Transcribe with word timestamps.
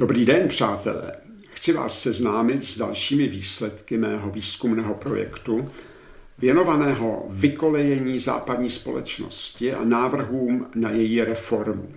Dobrý 0.00 0.24
den, 0.24 0.48
přátelé. 0.48 1.12
Chci 1.52 1.72
vás 1.72 2.02
seznámit 2.02 2.64
s 2.64 2.78
dalšími 2.78 3.28
výsledky 3.28 3.98
mého 3.98 4.30
výzkumného 4.30 4.94
projektu 4.94 5.70
věnovaného 6.38 7.26
vykolejení 7.30 8.18
západní 8.18 8.70
společnosti 8.70 9.72
a 9.72 9.84
návrhům 9.84 10.66
na 10.74 10.90
její 10.90 11.20
reformu. 11.20 11.92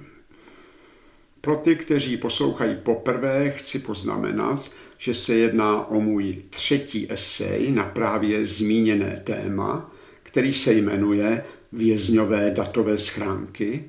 Pro 1.41 1.55
ty, 1.55 1.75
kteří 1.75 2.17
poslouchají 2.17 2.75
poprvé, 2.83 3.51
chci 3.51 3.79
poznamenat, 3.79 4.71
že 4.97 5.13
se 5.13 5.35
jedná 5.35 5.87
o 5.87 6.01
můj 6.01 6.41
třetí 6.49 7.11
esej 7.11 7.71
na 7.71 7.83
právě 7.83 8.45
zmíněné 8.45 9.21
téma, 9.23 9.91
který 10.23 10.53
se 10.53 10.73
jmenuje 10.73 11.43
Vězňové 11.71 12.51
datové 12.51 12.97
schránky 12.97 13.83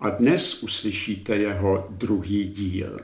a 0.00 0.10
dnes 0.10 0.62
uslyšíte 0.62 1.36
jeho 1.36 1.86
druhý 1.90 2.44
díl. 2.44 3.00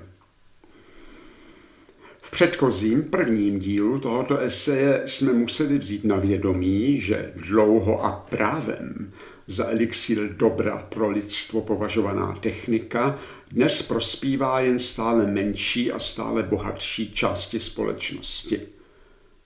V 2.27 2.31
předchozím 2.31 3.03
prvním 3.03 3.59
dílu 3.59 3.99
tohoto 3.99 4.39
eseje 4.39 5.03
jsme 5.07 5.33
museli 5.33 5.79
vzít 5.79 6.05
na 6.05 6.17
vědomí, 6.17 7.01
že 7.01 7.33
dlouho 7.37 8.05
a 8.05 8.27
právem 8.31 9.13
za 9.47 9.69
elixir 9.69 10.19
dobra 10.37 10.77
pro 10.89 11.11
lidstvo 11.11 11.61
považovaná 11.61 12.35
technika 12.41 13.19
dnes 13.51 13.83
prospívá 13.83 14.61
jen 14.61 14.79
stále 14.79 15.27
menší 15.27 15.93
a 15.93 15.99
stále 15.99 16.43
bohatší 16.43 17.13
části 17.13 17.61
společnosti. 17.61 18.61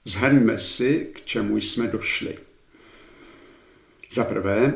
Zhrňme 0.04 0.58
si, 0.58 1.06
k 1.14 1.24
čemu 1.24 1.56
jsme 1.56 1.86
došli. 1.86 2.38
Za 4.12 4.24
prvé, 4.24 4.74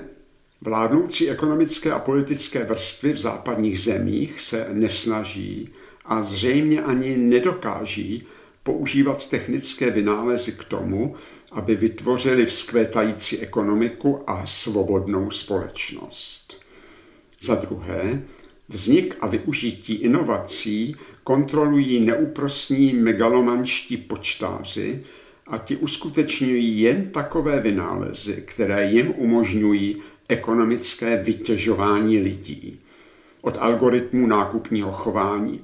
vládnoucí 0.61 1.31
ekonomické 1.31 1.93
a 1.93 1.99
politické 1.99 2.65
vrstvy 2.65 3.13
v 3.13 3.19
západních 3.19 3.81
zemích 3.81 4.41
se 4.41 4.69
nesnaží 4.73 5.73
a 6.05 6.23
zřejmě 6.23 6.83
ani 6.83 7.17
nedokáží 7.17 8.27
používat 8.63 9.31
technické 9.31 9.91
vynálezy 9.91 10.53
k 10.53 10.65
tomu, 10.65 11.15
aby 11.53 11.75
vytvořili 11.77 12.47
vzkvétající 12.47 13.39
ekonomiku 13.39 14.21
a 14.27 14.47
svobodnou 14.47 15.31
společnost. 15.31 16.61
Za 17.41 17.55
druhé, 17.55 18.23
vznik 18.69 19.17
a 19.21 19.27
využití 19.27 19.95
inovací 19.95 20.97
kontrolují 21.25 22.01
neúprostní 22.01 22.93
megalomanští 22.93 23.97
počtáři 23.97 25.03
a 25.47 25.59
ti 25.59 25.77
uskutečňují 25.77 26.81
jen 26.81 27.11
takové 27.11 27.61
vynálezy, 27.61 28.43
které 28.47 28.91
jim 28.91 29.15
umožňují 29.17 30.03
ekonomické 30.29 31.23
vytěžování 31.23 32.19
lidí. 32.19 32.81
Od 33.43 33.57
algoritmů 33.61 34.27
nákupního 34.27 34.93
chování 34.93 35.61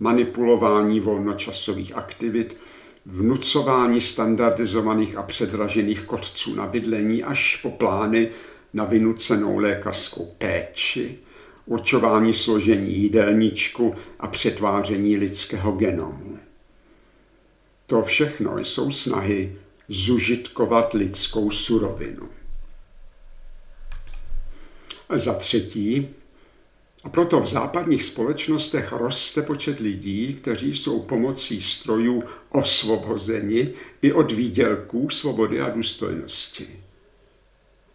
manipulování 0.00 1.00
volnočasových 1.00 1.96
aktivit, 1.96 2.60
vnucování 3.06 4.00
standardizovaných 4.00 5.16
a 5.16 5.22
předražených 5.22 6.00
kodců 6.00 6.54
na 6.54 6.66
bydlení 6.66 7.24
až 7.24 7.56
po 7.56 7.70
plány 7.70 8.30
na 8.72 8.84
vynucenou 8.84 9.58
lékařskou 9.58 10.34
péči, 10.38 11.18
určování 11.66 12.34
složení 12.34 12.96
jídelníčku 12.96 13.94
a 14.20 14.26
přetváření 14.26 15.16
lidského 15.16 15.72
genomu. 15.72 16.38
To 17.86 18.02
všechno 18.02 18.58
jsou 18.58 18.90
snahy 18.92 19.56
zužitkovat 19.88 20.92
lidskou 20.92 21.50
surovinu. 21.50 22.28
Za 25.14 25.34
třetí, 25.34 26.08
proto 27.10 27.40
v 27.40 27.48
západních 27.48 28.04
společnostech 28.04 28.92
roste 28.92 29.42
počet 29.42 29.80
lidí, 29.80 30.34
kteří 30.34 30.76
jsou 30.76 31.00
pomocí 31.00 31.62
strojů 31.62 32.24
osvobozeni 32.50 33.72
i 34.02 34.12
od 34.12 34.32
výdělků 34.32 35.10
svobody 35.10 35.60
a 35.60 35.68
důstojnosti. 35.68 36.66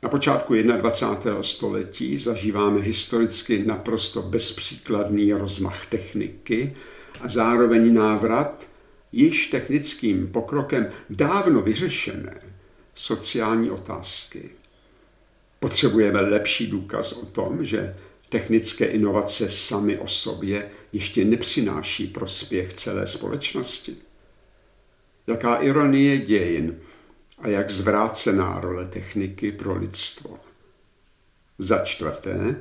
Na 0.04 0.10
počátku 0.10 0.54
21. 0.54 1.44
století 1.44 2.18
zažíváme 2.18 2.82
historicky 2.82 3.64
naprosto 3.66 4.22
bezpříkladný 4.22 5.34
rozmach 5.34 5.86
techniky 5.86 6.76
a 7.22 7.28
zároveň 7.28 7.94
návrat 7.94 8.68
již 9.12 9.48
technickým 9.48 10.28
pokrokem 10.28 10.90
dávno 11.10 11.62
vyřešené 11.62 12.42
sociální 12.96 13.72
otázky. 13.72 14.50
Potřebujeme 15.60 16.22
lepší 16.22 16.68
důkaz 16.68 17.12
o 17.12 17.26
tom, 17.26 17.66
že 17.66 17.96
Technické 18.30 18.86
inovace 18.86 19.50
sami 19.50 19.98
o 19.98 20.08
sobě 20.08 20.70
ještě 20.94 21.26
nepřináší 21.26 22.08
prospěch 22.08 22.74
celé 22.74 23.08
společnosti. 23.08 23.96
Jaká 25.28 25.56
ironie 25.56 26.18
dějin 26.18 26.80
a 27.40 27.48
jak 27.48 27.72
zvrácená 27.72 28.60
role 28.60 28.86
techniky 28.86 29.52
pro 29.52 29.78
lidstvo. 29.78 30.40
Za 31.58 31.80
čtvrté, 31.80 32.56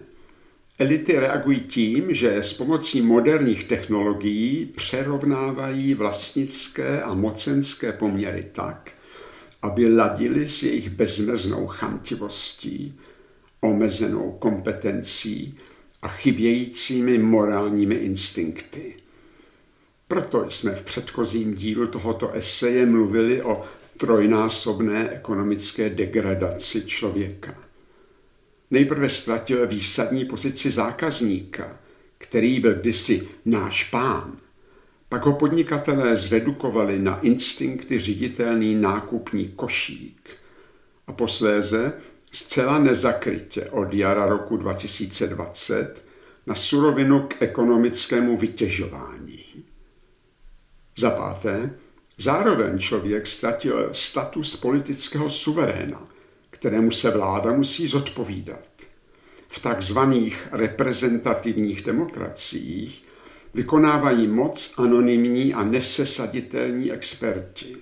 elity 0.78 1.18
reagují 1.18 1.60
tím, 1.60 2.14
že 2.14 2.36
s 2.36 2.52
pomocí 2.52 3.02
moderních 3.02 3.64
technologií 3.64 4.66
přerovnávají 4.66 5.94
vlastnické 5.94 7.02
a 7.02 7.14
mocenské 7.14 7.92
poměry 7.92 8.50
tak, 8.52 8.92
aby 9.62 9.94
ladili 9.94 10.48
s 10.48 10.62
jejich 10.62 10.90
bezmeznou 10.90 11.66
chamtivostí 11.66 13.00
omezenou 13.60 14.32
kompetencí 14.32 15.58
a 16.02 16.08
chybějícími 16.08 17.18
morálními 17.18 17.94
instinkty. 17.94 18.94
Proto 20.08 20.50
jsme 20.50 20.74
v 20.74 20.84
předchozím 20.84 21.54
dílu 21.54 21.86
tohoto 21.86 22.32
eseje 22.32 22.86
mluvili 22.86 23.42
o 23.42 23.64
trojnásobné 23.96 25.10
ekonomické 25.10 25.90
degradaci 25.90 26.86
člověka. 26.86 27.54
Nejprve 28.70 29.08
ztratil 29.08 29.66
výsadní 29.66 30.24
pozici 30.24 30.72
zákazníka, 30.72 31.76
který 32.18 32.60
byl 32.60 32.74
kdysi 32.74 33.28
náš 33.44 33.84
pán. 33.84 34.38
Pak 35.08 35.26
ho 35.26 35.32
podnikatelé 35.32 36.16
zredukovali 36.16 36.98
na 36.98 37.20
instinkty 37.20 37.98
ředitelný 37.98 38.74
nákupní 38.74 39.48
košík 39.48 40.30
a 41.06 41.12
posléze 41.12 41.92
zcela 42.32 42.78
nezakrytě 42.78 43.64
od 43.64 43.94
jara 43.94 44.26
roku 44.26 44.56
2020 44.56 46.04
na 46.46 46.54
surovinu 46.54 47.26
k 47.28 47.42
ekonomickému 47.42 48.36
vytěžování. 48.36 49.44
Za 50.96 51.10
páté, 51.10 51.70
zároveň 52.18 52.78
člověk 52.78 53.26
ztratil 53.26 53.88
status 53.92 54.56
politického 54.56 55.30
suveréna, 55.30 56.08
kterému 56.50 56.90
se 56.90 57.10
vláda 57.10 57.52
musí 57.52 57.88
zodpovídat. 57.88 58.68
V 59.48 59.62
takzvaných 59.62 60.48
reprezentativních 60.52 61.82
demokraciích 61.82 63.04
vykonávají 63.54 64.26
moc 64.26 64.74
anonymní 64.78 65.54
a 65.54 65.64
nesesaditelní 65.64 66.92
experti. 66.92 67.76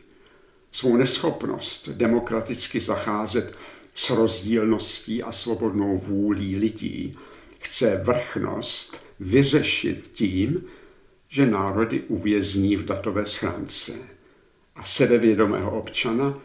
Svou 0.73 0.97
neschopnost 0.97 1.89
demokraticky 1.89 2.81
zacházet 2.81 3.55
s 3.97 4.11
rozdílností 4.11 5.23
a 5.23 5.33
svobodnou 5.33 5.99
vůlí 5.99 6.57
lidí 6.57 7.19
chce 7.59 8.01
vrchnost 8.05 9.05
vyřešit 9.21 10.11
tím, 10.12 10.65
že 11.29 11.47
národy 11.47 12.01
uvězní 12.01 12.77
v 12.77 12.85
datové 12.85 13.27
schránce 13.27 13.93
a 14.77 14.85
sebevědomého 14.85 15.79
občana 15.79 16.39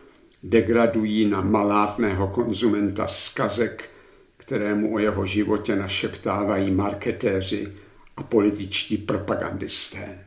degradují 0.44 1.25
na 1.25 1.41
malátného 1.41 2.28
konzumenta 2.28 3.07
skazek, 3.07 3.90
kterému 4.38 4.94
o 4.94 5.00
jeho 5.00 5.25
životě 5.25 5.75
našeptávají 5.75 6.72
marketéři 6.72 7.73
a 8.17 8.23
političtí 8.23 8.97
propagandisté. 8.97 10.25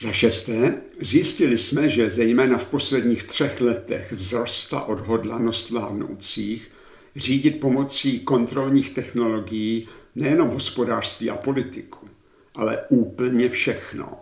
Za 0.00 0.12
šesté, 0.12 0.82
zjistili 1.00 1.58
jsme, 1.58 1.88
že 1.88 2.10
zejména 2.10 2.58
v 2.58 2.70
posledních 2.70 3.22
třech 3.22 3.60
letech 3.60 4.12
vzrostla 4.16 4.84
odhodlanost 4.84 5.70
vládnoucích 5.70 6.70
řídit 7.16 7.60
pomocí 7.60 8.20
kontrolních 8.20 8.90
technologií 8.90 9.88
nejenom 10.14 10.48
hospodářství 10.48 11.30
a 11.30 11.36
politiku, 11.36 12.08
ale 12.54 12.78
úplně 12.88 13.48
všechno. 13.48 14.18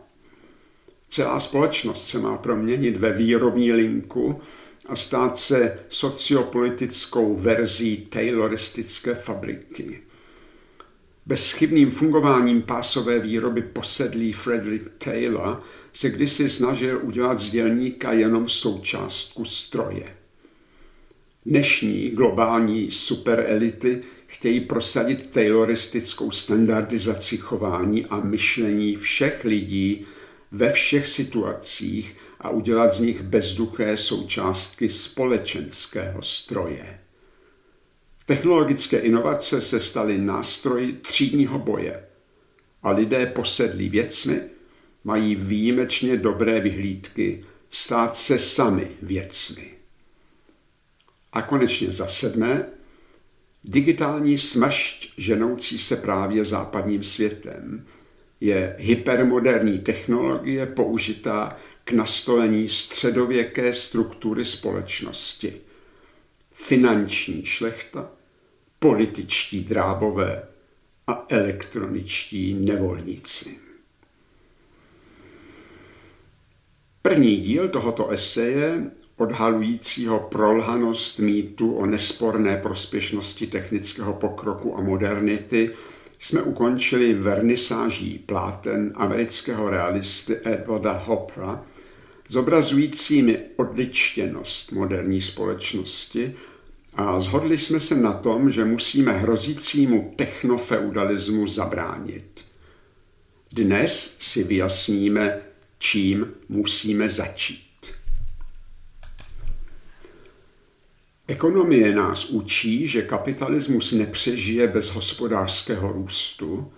Celá 1.09 1.41
společnost 1.41 2.09
se 2.09 2.19
má 2.19 2.39
proměnit 2.39 2.97
ve 2.97 3.13
výrobní 3.13 3.73
linku 3.73 4.41
a 4.89 4.97
stát 4.97 5.39
se 5.39 5.79
sociopolitickou 5.89 7.37
verzí 7.37 7.97
tayloristické 7.97 9.15
fabriky. 9.15 10.03
Bezchybným 11.27 11.91
fungováním 11.91 12.63
pásové 12.63 13.19
výroby 13.19 13.63
posedlý 13.63 14.33
Frederick 14.33 14.91
Taylor 14.99 15.61
se 15.93 16.11
kdysi 16.11 16.51
snažil 16.51 17.01
udělat 17.03 17.39
z 17.39 17.51
dělníka 17.51 18.13
jenom 18.13 18.49
součástku 18.49 19.45
stroje. 19.45 20.17
Dnešní 21.47 22.11
globální 22.11 22.91
superelity 22.91 24.03
chtějí 24.27 24.61
prosadit 24.61 25.31
tayloristickou 25.31 26.31
standardizaci 26.31 27.37
chování 27.37 28.07
a 28.07 28.21
myšlení 28.21 28.97
všech 28.97 29.45
lidí 29.45 30.07
ve 30.53 30.73
všech 30.73 31.07
situacích 31.07 32.17
a 32.41 32.51
udělat 32.51 32.95
z 32.95 33.01
nich 33.01 33.23
bezduché 33.23 33.97
součástky 33.97 34.89
společenského 34.89 36.23
stroje. 36.23 37.02
Technologické 38.27 38.99
inovace 38.99 39.61
se 39.61 39.81
staly 39.81 40.19
nástroji 40.19 40.93
třídního 40.93 41.59
boje 41.59 42.05
a 42.83 42.91
lidé 42.91 43.27
posedlí 43.27 43.89
věcmi 43.89 44.41
mají 45.05 45.35
výjimečně 45.35 46.17
dobré 46.17 46.61
vyhlídky 46.61 47.45
stát 47.71 48.17
se 48.17 48.39
sami 48.39 48.89
věcmi. 49.03 49.71
A 51.33 51.43
konečně 51.43 51.93
za 51.93 52.07
sedmé, 52.07 52.67
digitální 53.65 54.39
smršť 54.39 55.13
ženoucí 55.17 55.79
se 55.79 55.97
právě 55.97 56.45
západním 56.45 57.05
světem 57.05 57.87
je 58.41 58.77
hypermoderní 58.79 59.79
technologie 59.79 60.67
použitá 60.67 61.57
k 61.85 61.93
nastolení 61.93 62.69
středověké 62.69 63.73
struktury 63.73 64.45
společnosti. 64.45 65.61
Finanční 66.65 67.45
šlechta, 67.45 68.11
političtí 68.79 69.65
drábové 69.65 70.43
a 71.07 71.27
elektroničtí 71.29 72.55
nevolníci. 72.55 73.59
První 77.03 77.37
díl 77.37 77.69
tohoto 77.69 78.11
eseje, 78.11 78.91
odhalujícího 79.17 80.21
prolhanost 80.21 81.19
mýtu 81.19 81.75
o 81.75 81.87
nesporné 81.87 82.57
prospěšnosti 82.57 83.47
technického 83.47 84.13
pokroku 84.15 84.79
a 84.79 84.81
modernity, 84.81 85.71
jsme 86.21 86.43
ukončili 86.43 87.15
vernisáží 87.15 88.19
pláten 88.19 88.93
amerického 88.95 89.71
realisty 89.71 90.37
Edwarda 90.45 90.93
Hoppera, 90.93 91.65
zobrazujícími 92.29 93.39
odličtěnost 93.57 94.73
moderní 94.73 95.23
společnosti 95.23 96.35
a 96.95 97.21
zhodli 97.21 97.59
jsme 97.59 97.81
se 97.81 97.97
na 97.97 98.13
tom, 98.13 98.51
že 98.51 98.65
musíme 98.65 99.13
hrozícímu 99.13 100.15
technofeudalismu 100.17 101.47
zabránit. 101.47 102.45
Dnes 103.53 104.17
si 104.21 104.45
vyjasníme, 104.45 105.41
čím 105.79 106.27
musíme 106.49 107.09
začít. 107.09 107.93
Ekonomie 111.29 111.95
nás 111.95 112.25
učí, 112.31 112.89
že 112.89 113.03
kapitalismus 113.03 113.93
nepřežije 113.93 114.67
bez 114.67 114.89
hospodářského 114.89 115.93
růstu, 115.93 116.73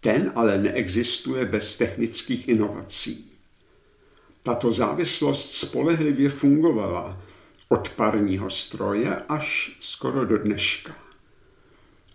ten 0.00 0.32
ale 0.34 0.58
neexistuje 0.58 1.44
bez 1.44 1.78
technických 1.78 2.48
inovací. 2.48 3.30
Tato 4.42 4.72
závislost 4.72 5.54
spolehlivě 5.54 6.28
fungovala 6.28 7.22
od 7.68 7.88
parního 7.88 8.50
stroje 8.50 9.16
až 9.28 9.76
skoro 9.80 10.24
do 10.24 10.38
dneška. 10.38 10.96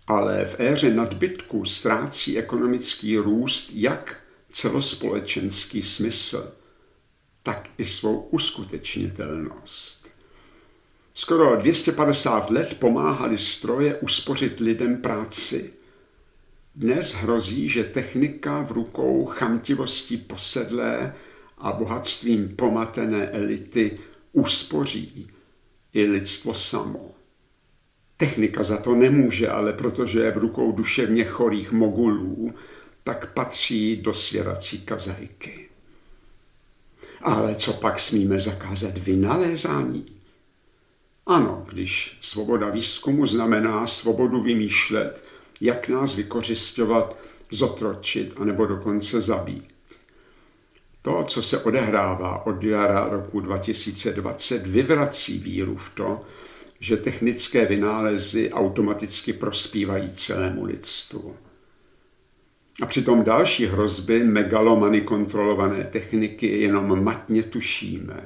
Ale 0.06 0.44
v 0.44 0.60
éře 0.60 0.94
nadbytku 0.94 1.64
ztrácí 1.64 2.38
ekonomický 2.38 3.18
růst 3.18 3.70
jak 3.72 4.20
celospolečenský 4.52 5.82
smysl, 5.82 6.52
tak 7.42 7.68
i 7.78 7.84
svou 7.84 8.20
uskutečnitelnost. 8.20 10.08
Skoro 11.14 11.56
250 11.56 12.50
let 12.50 12.76
pomáhali 12.78 13.38
stroje 13.38 13.94
uspořit 13.94 14.60
lidem 14.60 15.02
práci. 15.02 15.72
Dnes 16.74 17.14
hrozí, 17.14 17.68
že 17.68 17.84
technika 17.84 18.62
v 18.62 18.72
rukou 18.72 19.24
chamtivostí 19.24 20.16
posedlé 20.16 21.14
a 21.58 21.72
bohatstvím 21.72 22.56
pomatené 22.56 23.28
elity 23.28 23.98
uspoří 24.32 25.30
i 25.94 26.04
lidstvo 26.04 26.54
samo. 26.54 27.10
Technika 28.16 28.62
za 28.62 28.76
to 28.76 28.94
nemůže, 28.94 29.48
ale 29.48 29.72
protože 29.72 30.20
je 30.20 30.30
v 30.30 30.38
rukou 30.38 30.72
duševně 30.72 31.24
chorých 31.24 31.72
mogulů, 31.72 32.54
tak 33.04 33.32
patří 33.32 33.96
do 33.96 34.14
svěrací 34.14 34.80
kazajky. 34.80 35.68
Ale 37.22 37.54
co 37.54 37.72
pak 37.72 38.00
smíme 38.00 38.40
zakázat 38.40 38.98
vynalézání? 38.98 40.06
Ano, 41.26 41.66
když 41.72 42.18
svoboda 42.20 42.70
výzkumu 42.70 43.26
znamená 43.26 43.86
svobodu 43.86 44.42
vymýšlet, 44.42 45.24
jak 45.60 45.88
nás 45.88 46.16
vykořišťovat, 46.16 47.16
zotročit 47.50 48.34
anebo 48.36 48.66
dokonce 48.66 49.20
zabít. 49.20 49.73
To, 51.04 51.24
co 51.24 51.42
se 51.42 51.58
odehrává 51.58 52.46
od 52.46 52.62
jara 52.62 53.08
roku 53.08 53.40
2020, 53.40 54.66
vyvrací 54.66 55.38
víru 55.38 55.76
v 55.76 55.94
to, 55.94 56.20
že 56.80 56.96
technické 56.96 57.66
vynálezy 57.66 58.52
automaticky 58.52 59.32
prospívají 59.32 60.10
celému 60.10 60.64
lidstvu. 60.64 61.36
A 62.82 62.86
přitom 62.86 63.24
další 63.24 63.66
hrozby 63.66 64.24
megalomany 64.24 65.00
kontrolované 65.00 65.84
techniky 65.84 66.60
jenom 66.60 67.04
matně 67.04 67.42
tušíme. 67.42 68.24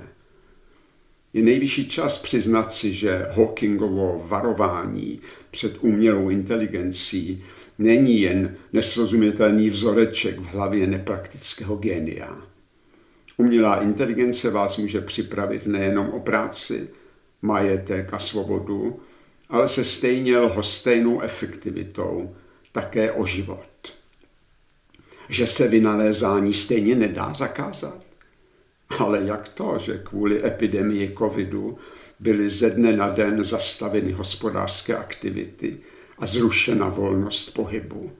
Je 1.32 1.42
nejvyšší 1.42 1.88
čas 1.88 2.22
přiznat 2.22 2.75
si, 2.75 2.94
že 2.94 3.26
Hawkingovo 3.30 4.25
varování 4.28 5.20
před 5.50 5.76
umělou 5.80 6.28
inteligencí 6.28 7.44
není 7.78 8.20
jen 8.20 8.56
nesrozumitelný 8.72 9.70
vzoreček 9.70 10.38
v 10.38 10.44
hlavě 10.44 10.86
nepraktického 10.86 11.76
genia. 11.76 12.48
Umělá 13.38 13.82
inteligence 13.82 14.50
vás 14.50 14.76
může 14.76 15.00
připravit 15.00 15.67
nejenom 15.67 16.11
o 16.11 16.20
práci, 16.20 16.90
majetek 17.43 18.14
a 18.14 18.19
svobodu, 18.19 19.00
ale 19.49 19.69
se 19.69 19.85
stejně 19.85 20.38
lhostejnou 20.38 21.20
efektivitou 21.20 22.37
také 22.73 23.12
o 23.12 23.26
život 23.26 23.69
že 25.29 25.46
se 25.46 25.69
vynalézání 25.69 26.55
stejně 26.55 26.94
nedá 26.94 27.35
zakázat. 27.35 27.99
Ale 28.99 29.20
jak 29.25 29.49
to, 29.49 29.79
že 29.79 30.00
kvůli 30.05 30.46
epidemii 30.46 31.14
covidu 31.19 31.79
byly 32.20 32.50
ze 32.50 32.70
dne 32.70 32.96
na 32.96 33.11
den 33.11 33.44
zastaveny 33.44 34.12
hospodářské 34.12 34.96
aktivity 34.96 35.76
a 36.19 36.26
zrušena 36.26 36.88
volnost 36.88 37.50
pohybu? 37.50 38.12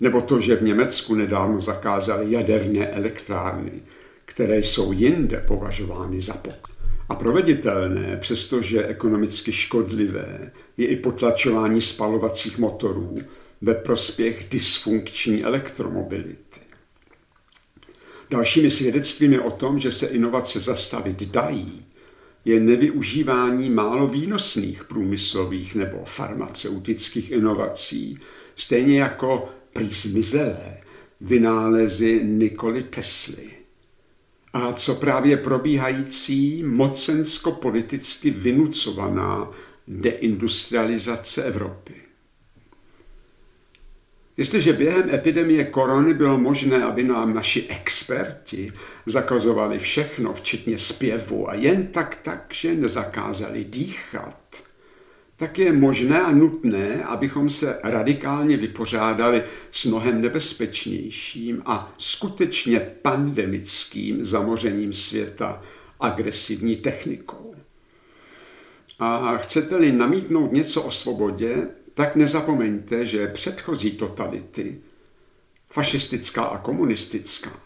Nebo 0.00 0.20
to, 0.20 0.40
že 0.40 0.56
v 0.56 0.62
Německu 0.62 1.14
nedávno 1.14 1.60
zakázali 1.60 2.32
jaderné 2.32 2.88
elektrárny, 2.88 3.82
které 4.24 4.58
jsou 4.58 4.92
jinde 4.92 5.44
považovány 5.48 6.22
za 6.22 6.34
pok. 6.34 6.68
A 7.08 7.14
proveditelné, 7.14 8.16
přestože 8.20 8.86
ekonomicky 8.86 9.52
škodlivé, 9.52 10.50
je 10.76 10.86
i 10.86 10.96
potlačování 10.96 11.80
spalovacích 11.80 12.58
motorů, 12.58 13.16
ve 13.60 13.74
prospěch 13.74 14.46
dysfunkční 14.50 15.44
elektromobility. 15.44 16.60
Dalšími 18.30 18.70
svědectvími 18.70 19.38
o 19.38 19.50
tom, 19.50 19.78
že 19.78 19.92
se 19.92 20.06
inovace 20.06 20.60
zastavit 20.60 21.22
dají, 21.22 21.84
je 22.44 22.60
nevyužívání 22.60 23.70
málo 23.70 24.06
výnosných 24.06 24.84
průmyslových 24.84 25.74
nebo 25.74 26.04
farmaceutických 26.04 27.30
inovací, 27.30 28.18
stejně 28.56 29.00
jako 29.00 29.48
prý 29.72 29.90
zmizelé 29.94 30.76
vynálezy 31.20 32.20
Nikoli 32.24 32.82
Tesly. 32.82 33.53
A 34.54 34.72
co 34.72 34.94
právě 34.94 35.36
probíhající 35.36 36.62
mocensko-politicky 36.62 38.30
vynucovaná 38.30 39.50
deindustrializace 39.88 41.44
Evropy. 41.44 41.94
Jestliže 44.36 44.72
během 44.72 45.14
epidemie 45.14 45.64
korony 45.64 46.14
bylo 46.14 46.38
možné, 46.38 46.84
aby 46.84 47.04
nám 47.04 47.34
naši 47.34 47.66
experti 47.68 48.72
zakazovali 49.06 49.78
všechno, 49.78 50.34
včetně 50.34 50.78
zpěvu 50.78 51.50
a 51.50 51.54
jen 51.54 51.86
tak 51.86 52.16
tak, 52.22 52.46
že 52.52 52.74
nezakázali 52.74 53.64
dýchat, 53.64 54.38
tak 55.36 55.58
je 55.58 55.72
možné 55.72 56.22
a 56.22 56.32
nutné, 56.32 57.04
abychom 57.04 57.50
se 57.50 57.80
radikálně 57.82 58.56
vypořádali 58.56 59.44
s 59.70 59.84
mnohem 59.84 60.22
nebezpečnějším 60.22 61.62
a 61.66 61.94
skutečně 61.98 62.80
pandemickým 63.02 64.24
zamořením 64.24 64.92
světa 64.92 65.62
agresivní 66.00 66.76
technikou. 66.76 67.54
A 68.98 69.36
chcete-li 69.36 69.92
namítnout 69.92 70.52
něco 70.52 70.82
o 70.82 70.90
svobodě, 70.90 71.68
tak 71.94 72.16
nezapomeňte, 72.16 73.06
že 73.06 73.26
předchozí 73.26 73.90
totality, 73.90 74.78
fašistická 75.70 76.44
a 76.44 76.58
komunistická, 76.58 77.60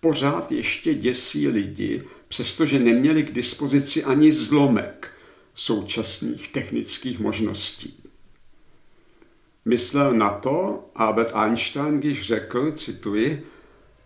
pořád 0.00 0.52
ještě 0.52 0.94
děsí 0.94 1.48
lidi, 1.48 2.02
přestože 2.28 2.78
neměli 2.78 3.22
k 3.22 3.32
dispozici 3.32 4.04
ani 4.04 4.32
zlomek 4.32 5.11
současných 5.54 6.52
technických 6.52 7.20
možností. 7.20 7.96
Myslel 9.64 10.14
na 10.14 10.30
to 10.30 10.84
Albert 10.94 11.30
Einstein, 11.34 12.00
když 12.00 12.22
řekl, 12.22 12.72
cituji, 12.72 13.46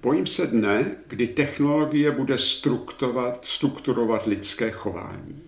bojím 0.03 0.27
se 0.27 0.47
dne, 0.47 0.97
kdy 1.07 1.27
technologie 1.27 2.11
bude 2.11 2.39
strukturovat, 2.39 3.45
strukturovat 3.45 4.27
lidské 4.27 4.71
chování. 4.71 5.43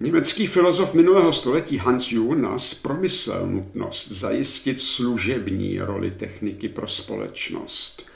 Německý 0.00 0.46
filozof 0.46 0.94
minulého 0.94 1.32
století 1.32 1.78
Hans 1.78 2.12
Jonas 2.12 2.74
promyslel 2.74 3.46
nutnost 3.46 4.08
zajistit 4.08 4.80
služební 4.80 5.78
roli 5.78 6.10
techniky 6.10 6.68
pro 6.68 6.88
společnost. 6.88 8.06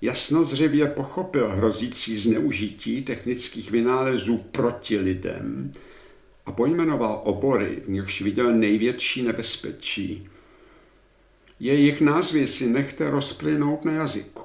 Jasnozřevě 0.00 0.86
pochopil 0.86 1.48
hrozící 1.48 2.18
zneužití 2.18 3.02
technických 3.02 3.70
vynálezů 3.70 4.38
proti 4.38 4.98
lidem 4.98 5.72
a 6.46 6.52
pojmenoval 6.52 7.20
obory, 7.24 7.82
v 7.84 7.90
nichž 7.90 8.22
viděl 8.22 8.54
největší 8.54 9.22
nebezpečí. 9.22 10.28
Jejich 11.60 12.00
názvy 12.00 12.46
si 12.46 12.66
nechte 12.66 13.10
rozplynout 13.10 13.84
na 13.84 13.92
jazyku. 13.92 14.42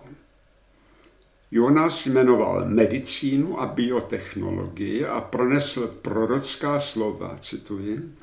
Jonas 1.52 2.06
jmenoval 2.06 2.66
medicínu 2.70 3.62
a 3.62 3.66
biotechnologii 3.66 5.06
a 5.06 5.22
pronesl 5.22 5.88
prorocká 5.88 6.80
slova, 6.80 7.38
cituji, 7.40 8.14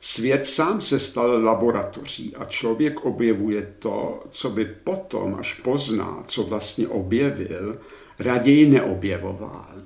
Svět 0.00 0.46
sám 0.46 0.80
se 0.80 0.98
stal 0.98 1.44
laboratoří 1.44 2.36
a 2.36 2.44
člověk 2.44 3.04
objevuje 3.04 3.74
to, 3.78 4.24
co 4.30 4.50
by 4.50 4.64
potom, 4.64 5.34
až 5.34 5.54
pozná, 5.54 6.24
co 6.26 6.42
vlastně 6.42 6.88
objevil, 6.88 7.80
raději 8.18 8.70
neobjevoval. 8.70 9.82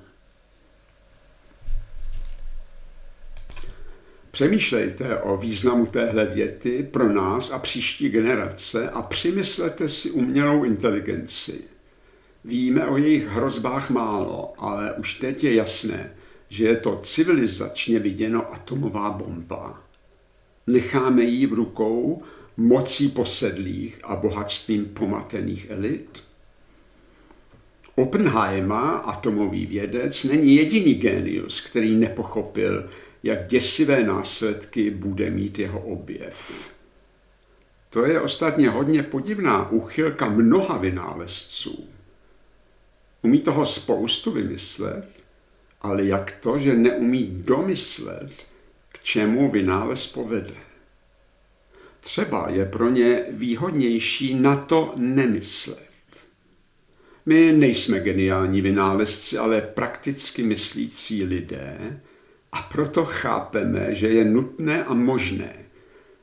Přemýšlejte 4.31 5.17
o 5.17 5.37
významu 5.37 5.85
téhle 5.85 6.25
věty 6.25 6.87
pro 6.91 7.13
nás 7.13 7.51
a 7.51 7.59
příští 7.59 8.09
generace 8.09 8.89
a 8.89 9.01
přimyslete 9.01 9.87
si 9.87 10.11
umělou 10.11 10.63
inteligenci. 10.63 11.63
Víme 12.45 12.87
o 12.87 12.97
jejich 12.97 13.27
hrozbách 13.27 13.89
málo, 13.89 14.53
ale 14.57 14.93
už 14.93 15.13
teď 15.13 15.43
je 15.43 15.53
jasné, 15.55 16.13
že 16.49 16.67
je 16.67 16.75
to 16.75 16.99
civilizačně 17.03 17.99
viděno 17.99 18.53
atomová 18.53 19.09
bomba. 19.09 19.84
Necháme 20.67 21.23
ji 21.23 21.45
v 21.45 21.53
rukou 21.53 22.23
mocí 22.57 23.09
posedlých 23.09 23.99
a 24.03 24.15
bohatstvím 24.15 24.85
pomatených 24.85 25.69
elit? 25.69 26.23
Oppenheimer, 27.95 28.99
atomový 29.03 29.65
vědec, 29.65 30.23
není 30.23 30.55
jediný 30.55 30.93
genius, 30.93 31.61
který 31.61 31.95
nepochopil, 31.95 32.89
jak 33.23 33.47
děsivé 33.47 34.03
následky 34.03 34.91
bude 34.91 35.29
mít 35.29 35.59
jeho 35.59 35.79
objev. 35.79 36.71
To 37.89 38.05
je 38.05 38.21
ostatně 38.21 38.69
hodně 38.69 39.03
podivná 39.03 39.69
úchylka 39.71 40.29
mnoha 40.29 40.77
vynálezců. 40.77 41.89
Umí 43.21 43.39
toho 43.39 43.65
spoustu 43.65 44.31
vymyslet, 44.31 45.09
ale 45.81 46.05
jak 46.05 46.31
to, 46.31 46.59
že 46.59 46.75
neumí 46.75 47.27
domyslet, 47.45 48.31
čemu 49.05 49.51
vynález 49.51 50.07
povede. 50.07 50.55
Třeba 51.99 52.49
je 52.49 52.65
pro 52.65 52.89
ně 52.89 53.25
výhodnější 53.29 54.35
na 54.35 54.55
to 54.55 54.93
nemyslet. 54.95 55.89
My 57.25 57.51
nejsme 57.51 57.99
geniální 57.99 58.61
vynálezci, 58.61 59.37
ale 59.37 59.61
prakticky 59.61 60.43
myslící 60.43 61.23
lidé 61.23 62.01
a 62.51 62.61
proto 62.61 63.05
chápeme, 63.05 63.95
že 63.95 64.09
je 64.09 64.25
nutné 64.25 64.83
a 64.83 64.93
možné 64.93 65.53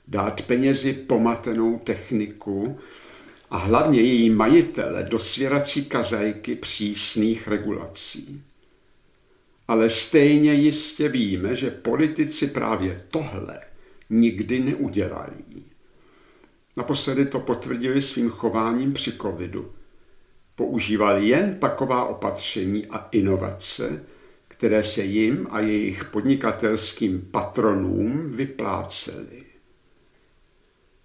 dát 0.09 0.43
penězi 0.43 0.93
pomatenou 0.93 1.79
techniku, 1.79 2.79
a 3.51 3.57
hlavně 3.57 4.01
její 4.01 4.31
majitele 4.31 5.03
do 5.03 5.19
svěrací 5.19 5.85
kazajky 5.85 6.55
přísných 6.55 7.49
regulací. 7.49 8.43
Ale 9.73 9.91
stejně 9.91 10.55
jistě 10.55 11.09
víme, 11.09 11.57
že 11.57 11.71
politici 11.71 12.47
právě 12.47 13.05
tohle 13.11 13.61
nikdy 14.11 14.61
neudělají. 14.61 15.65
Naposledy 16.77 17.27
to 17.27 17.41
potvrdili 17.41 18.03
svým 18.03 18.31
chováním 18.31 18.93
při 18.93 19.13
covidu. 19.13 19.73
Používali 20.55 21.29
jen 21.29 21.59
taková 21.59 22.05
opatření 22.05 22.87
a 22.87 23.09
inovace, 23.13 24.07
které 24.49 24.83
se 24.83 25.05
jim 25.05 25.47
a 25.51 25.61
jejich 25.61 26.05
podnikatelským 26.05 27.29
patronům 27.31 28.31
vyplácely. 28.31 29.43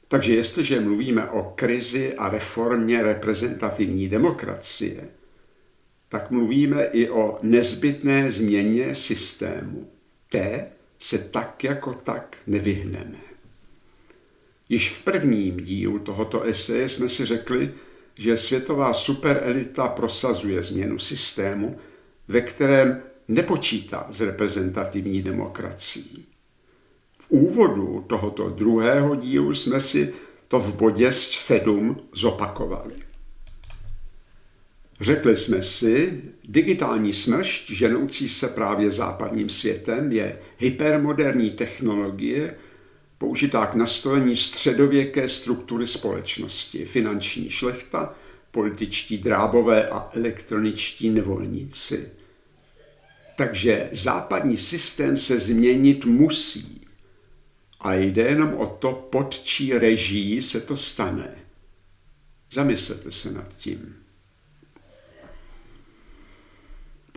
Takže 0.08 0.36
jestliže 0.36 0.80
mluvíme 0.80 1.30
o 1.30 1.54
krizi 1.56 2.16
a 2.16 2.30
reformě 2.30 3.04
reprezentativní 3.04 4.10
demokracie, 4.10 5.10
tak 6.10 6.32
mluvíme 6.32 6.84
i 6.84 7.10
o 7.10 7.40
nezbytné 7.42 8.32
změně 8.32 8.96
systému. 8.96 9.90
Té 10.30 10.68
se 11.00 11.18
tak 11.18 11.64
jako 11.64 11.94
tak 11.94 12.38
nevyhneme. 12.48 13.18
Již 14.70 14.92
v 14.92 15.04
prvním 15.04 15.58
dílu 15.58 16.00
tohoto 16.00 16.44
eseje 16.44 16.90
jsme 16.90 17.10
si 17.10 17.26
řekli, 17.26 17.74
že 18.16 18.38
světová 18.38 18.94
superelita 18.94 19.88
prosazuje 19.88 20.64
změnu 20.64 21.00
systému, 21.00 21.80
ve 22.28 22.42
kterém 22.42 23.02
nepočítá 23.28 24.08
s 24.10 24.22
reprezentativní 24.22 25.22
demokracií 25.22 26.26
úvodu 27.30 28.06
tohoto 28.08 28.50
druhého 28.50 29.16
dílu 29.16 29.54
jsme 29.54 29.80
si 29.80 30.14
to 30.48 30.60
v 30.60 30.76
bodě 30.76 31.12
7 31.12 31.98
zopakovali. 32.14 33.07
Řekli 35.02 35.36
jsme 35.36 35.62
si, 35.62 36.22
digitální 36.44 37.14
smršť 37.14 37.72
ženoucí 37.72 38.30
se 38.30 38.48
právě 38.48 38.92
západním 38.92 39.50
světem 39.50 40.12
je 40.12 40.40
hypermoderní 40.58 41.52
technologie, 41.52 42.56
použitá 43.18 43.66
k 43.66 43.76
nastolení 43.76 44.38
středověké 44.38 45.28
struktury 45.28 45.88
společnosti, 45.88 46.86
finanční 46.86 47.50
šlechta, 47.50 48.16
političtí 48.52 49.18
drábové 49.18 49.90
a 49.90 50.10
elektroničtí 50.14 51.10
nevolníci. 51.10 52.10
Takže 53.38 53.90
západní 53.92 54.58
systém 54.58 55.18
se 55.18 55.40
změnit 55.40 56.06
musí. 56.06 56.88
A 57.80 57.94
jde 57.94 58.24
jenom 58.24 58.54
o 58.54 58.66
to, 58.66 59.08
pod 59.12 59.42
čí 59.44 59.74
režii 59.74 60.42
se 60.42 60.62
to 60.62 60.78
stane. 60.78 61.36
Zamyslete 62.52 63.12
se 63.12 63.32
nad 63.32 63.58
tím. 63.58 64.07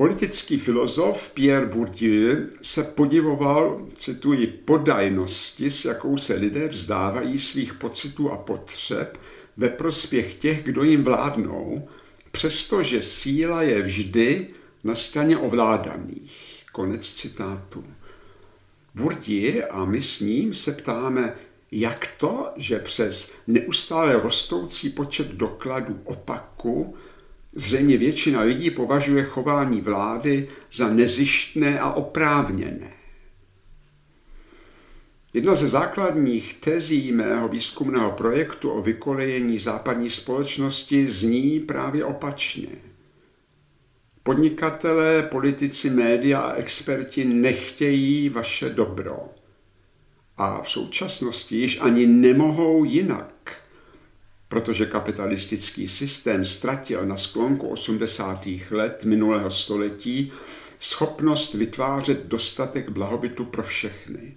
Politický 0.00 0.58
filozof 0.58 1.30
Pierre 1.34 1.66
Bourdieu 1.66 2.36
se 2.62 2.84
podivoval, 2.84 3.86
cituji, 3.96 4.46
podajnosti, 4.46 5.70
s 5.70 5.84
jakou 5.84 6.18
se 6.18 6.34
lidé 6.34 6.68
vzdávají 6.68 7.38
svých 7.38 7.74
pocitů 7.74 8.30
a 8.30 8.36
potřeb 8.36 9.20
ve 9.56 9.68
prospěch 9.68 10.34
těch, 10.34 10.64
kdo 10.64 10.82
jim 10.82 11.04
vládnou, 11.04 11.88
přestože 12.30 13.02
síla 13.02 13.62
je 13.62 13.82
vždy 13.82 14.46
na 14.84 14.94
straně 14.94 15.38
ovládaných. 15.38 16.64
Konec 16.72 17.14
citátu. 17.14 17.84
Bourdieu 18.94 19.62
a 19.70 19.84
my 19.84 20.02
s 20.02 20.20
ním 20.20 20.54
se 20.54 20.72
ptáme, 20.72 21.34
jak 21.72 22.08
to, 22.18 22.48
že 22.56 22.78
přes 22.78 23.34
neustále 23.46 24.20
rostoucí 24.20 24.90
počet 24.90 25.26
dokladů 25.26 26.00
opaku 26.04 26.96
zřejmě 27.52 27.98
většina 27.98 28.40
lidí 28.40 28.70
považuje 28.70 29.24
chování 29.24 29.80
vlády 29.80 30.48
za 30.72 30.88
nezištné 30.88 31.80
a 31.80 31.92
oprávněné. 31.92 32.92
Jedna 35.34 35.54
ze 35.54 35.68
základních 35.68 36.54
tezí 36.54 37.12
mého 37.12 37.48
výzkumného 37.48 38.12
projektu 38.12 38.70
o 38.70 38.82
vykolejení 38.82 39.58
západní 39.58 40.10
společnosti 40.10 41.08
zní 41.08 41.60
právě 41.60 42.04
opačně– 42.04 42.68
Podnikatelé, 44.22 45.22
politici, 45.22 45.90
média 45.90 46.40
a 46.40 46.52
experti 46.52 47.24
nechtějí 47.24 48.28
vaše 48.28 48.70
dobro. 48.70 49.28
A 50.36 50.62
v 50.62 50.70
současnosti 50.70 51.56
již 51.56 51.80
ani 51.80 52.06
nemohou 52.06 52.84
jinak, 52.84 53.59
protože 54.50 54.86
kapitalistický 54.86 55.88
systém 55.88 56.44
ztratil 56.44 57.06
na 57.06 57.16
sklonku 57.16 57.68
80. 57.68 58.46
let 58.70 59.04
minulého 59.04 59.50
století 59.50 60.32
schopnost 60.78 61.54
vytvářet 61.54 62.26
dostatek 62.26 62.88
blahobytu 62.88 63.44
pro 63.44 63.62
všechny. 63.62 64.36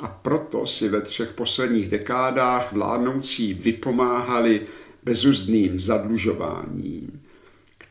A 0.00 0.08
proto 0.08 0.66
si 0.66 0.88
ve 0.88 1.00
třech 1.00 1.32
posledních 1.32 1.88
dekádách 1.88 2.72
vládnoucí 2.72 3.54
vypomáhali 3.54 4.66
bezuzdným 5.04 5.78
zadlužováním 5.78 7.20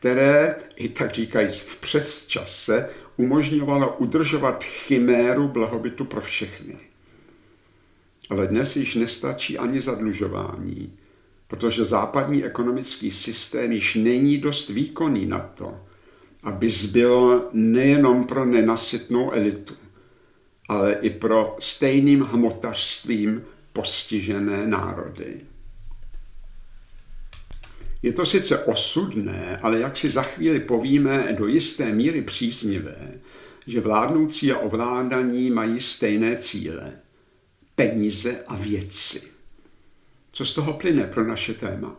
které, 0.04 0.56
i 0.76 0.88
tak 0.88 1.12
říkají 1.12 1.48
v 1.48 1.80
přesčase, 1.80 2.90
umožňovalo 3.16 3.96
udržovat 3.96 4.64
chiméru 4.64 5.48
blahobytu 5.48 6.04
pro 6.04 6.20
všechny. 6.20 6.76
Ale 8.30 8.46
dnes 8.46 8.76
již 8.76 8.94
nestačí 8.94 9.58
ani 9.58 9.80
zadlužování, 9.80 10.92
protože 11.48 11.84
západní 11.84 12.44
ekonomický 12.44 13.10
systém 13.10 13.72
již 13.72 13.94
není 13.94 14.38
dost 14.38 14.68
výkonný 14.68 15.26
na 15.26 15.38
to, 15.38 15.80
aby 16.42 16.70
zbylo 16.70 17.48
nejenom 17.52 18.24
pro 18.24 18.44
nenasytnou 18.44 19.32
elitu, 19.32 19.74
ale 20.68 20.92
i 20.92 21.10
pro 21.10 21.56
stejným 21.58 22.22
hmotařstvím 22.22 23.42
postižené 23.72 24.66
národy. 24.66 25.40
Je 28.02 28.12
to 28.12 28.26
sice 28.26 28.64
osudné, 28.64 29.58
ale 29.62 29.80
jak 29.80 29.96
si 29.96 30.10
za 30.10 30.22
chvíli 30.22 30.60
povíme, 30.60 31.36
do 31.38 31.46
jisté 31.46 31.92
míry 31.92 32.22
příznivé, 32.22 33.12
že 33.66 33.80
vládnoucí 33.80 34.52
a 34.52 34.58
ovládaní 34.58 35.50
mají 35.50 35.80
stejné 35.80 36.36
cíle. 36.36 36.92
Peníze 37.74 38.44
a 38.46 38.56
věci. 38.56 39.33
Co 40.34 40.44
z 40.44 40.54
toho 40.54 40.72
plyne 40.72 41.04
pro 41.04 41.24
naše 41.24 41.54
téma? 41.54 41.96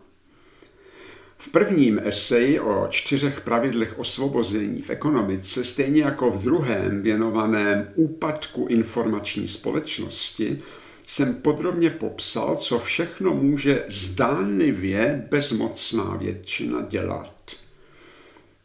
V 1.37 1.51
prvním 1.51 2.01
eseji 2.03 2.59
o 2.59 2.87
čtyřech 2.89 3.41
pravidlech 3.41 3.99
osvobození 3.99 4.81
v 4.81 4.89
ekonomice, 4.89 5.63
stejně 5.63 6.03
jako 6.03 6.31
v 6.31 6.43
druhém 6.43 7.01
věnovaném 7.01 7.87
úpadku 7.95 8.67
informační 8.69 9.47
společnosti, 9.47 10.61
jsem 11.07 11.35
podrobně 11.35 11.89
popsal, 11.89 12.55
co 12.55 12.79
všechno 12.79 13.33
může 13.33 13.85
zdánlivě 13.89 15.27
bezmocná 15.31 16.15
většina 16.15 16.81
dělat. 16.81 17.55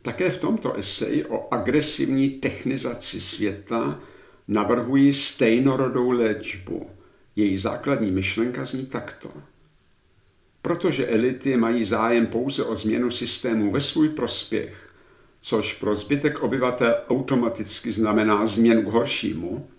Také 0.03 0.31
v 0.31 0.41
tomto 0.41 0.75
eseji 0.75 1.25
o 1.25 1.55
agresivní 1.55 2.31
technizaci 2.31 3.21
světa 3.21 4.01
navrhuji 4.49 5.13
stejnorodou 5.13 6.11
léčbu. 6.11 6.91
Její 7.37 7.59
základní 7.59 8.11
myšlenka 8.11 8.65
zní 8.65 8.87
takto. 8.87 9.31
Protože 10.63 11.07
elity 11.07 11.57
mají 11.57 11.85
zájem 11.85 12.27
pouze 12.27 12.65
o 12.65 12.77
změnu 12.77 13.11
systému 13.11 13.71
ve 13.71 13.81
svůj 13.81 14.09
prospěch, 14.09 14.91
což 15.41 15.75
pro 15.75 15.95
zbytek 15.97 16.43
obyvatel 16.43 16.95
automaticky 17.09 17.93
znamená 17.93 18.47
změnu 18.47 18.83
k 18.83 18.93
horšímu, 18.93 19.71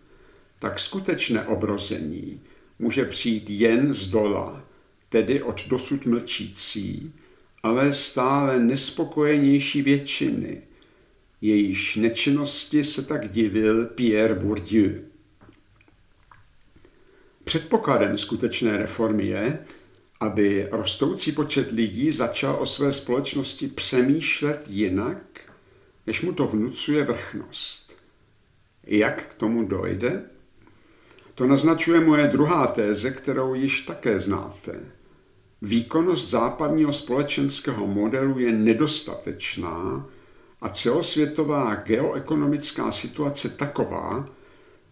tak 0.59 0.79
skutečné 0.79 1.43
obrození 1.43 2.41
může 2.79 3.05
přijít 3.05 3.49
jen 3.49 3.93
z 3.93 4.07
dola, 4.07 4.63
tedy 5.09 5.43
od 5.43 5.67
dosud 5.67 6.05
mlčící, 6.05 7.13
ale 7.63 7.93
stále 7.93 8.59
nespokojenější 8.59 9.81
většiny. 9.81 10.61
Jejíž 11.41 11.95
nečinnosti 11.95 12.83
se 12.83 13.03
tak 13.03 13.31
divil 13.31 13.85
Pierre 13.85 14.35
Bourdieu. 14.35 15.01
Předpokladem 17.43 18.17
skutečné 18.17 18.77
reformy 18.77 19.25
je, 19.25 19.59
aby 20.21 20.67
rostoucí 20.71 21.31
počet 21.31 21.71
lidí 21.71 22.11
začal 22.11 22.55
o 22.55 22.65
své 22.65 22.93
společnosti 22.93 23.67
přemýšlet 23.67 24.63
jinak, 24.67 25.17
než 26.07 26.21
mu 26.21 26.33
to 26.33 26.47
vnucuje 26.47 27.03
vrchnost. 27.03 27.95
Jak 28.83 29.27
k 29.27 29.33
tomu 29.33 29.63
dojde? 29.63 30.23
To 31.35 31.47
naznačuje 31.47 31.99
moje 31.99 32.27
druhá 32.27 32.67
téze, 32.67 33.11
kterou 33.11 33.53
již 33.53 33.81
také 33.81 34.19
znáte. 34.19 34.79
Výkonnost 35.61 36.29
západního 36.29 36.93
společenského 36.93 37.87
modelu 37.87 38.39
je 38.39 38.51
nedostatečná 38.51 40.05
a 40.61 40.69
celosvětová 40.69 41.75
geoekonomická 41.75 42.91
situace 42.91 43.49
taková, 43.49 44.29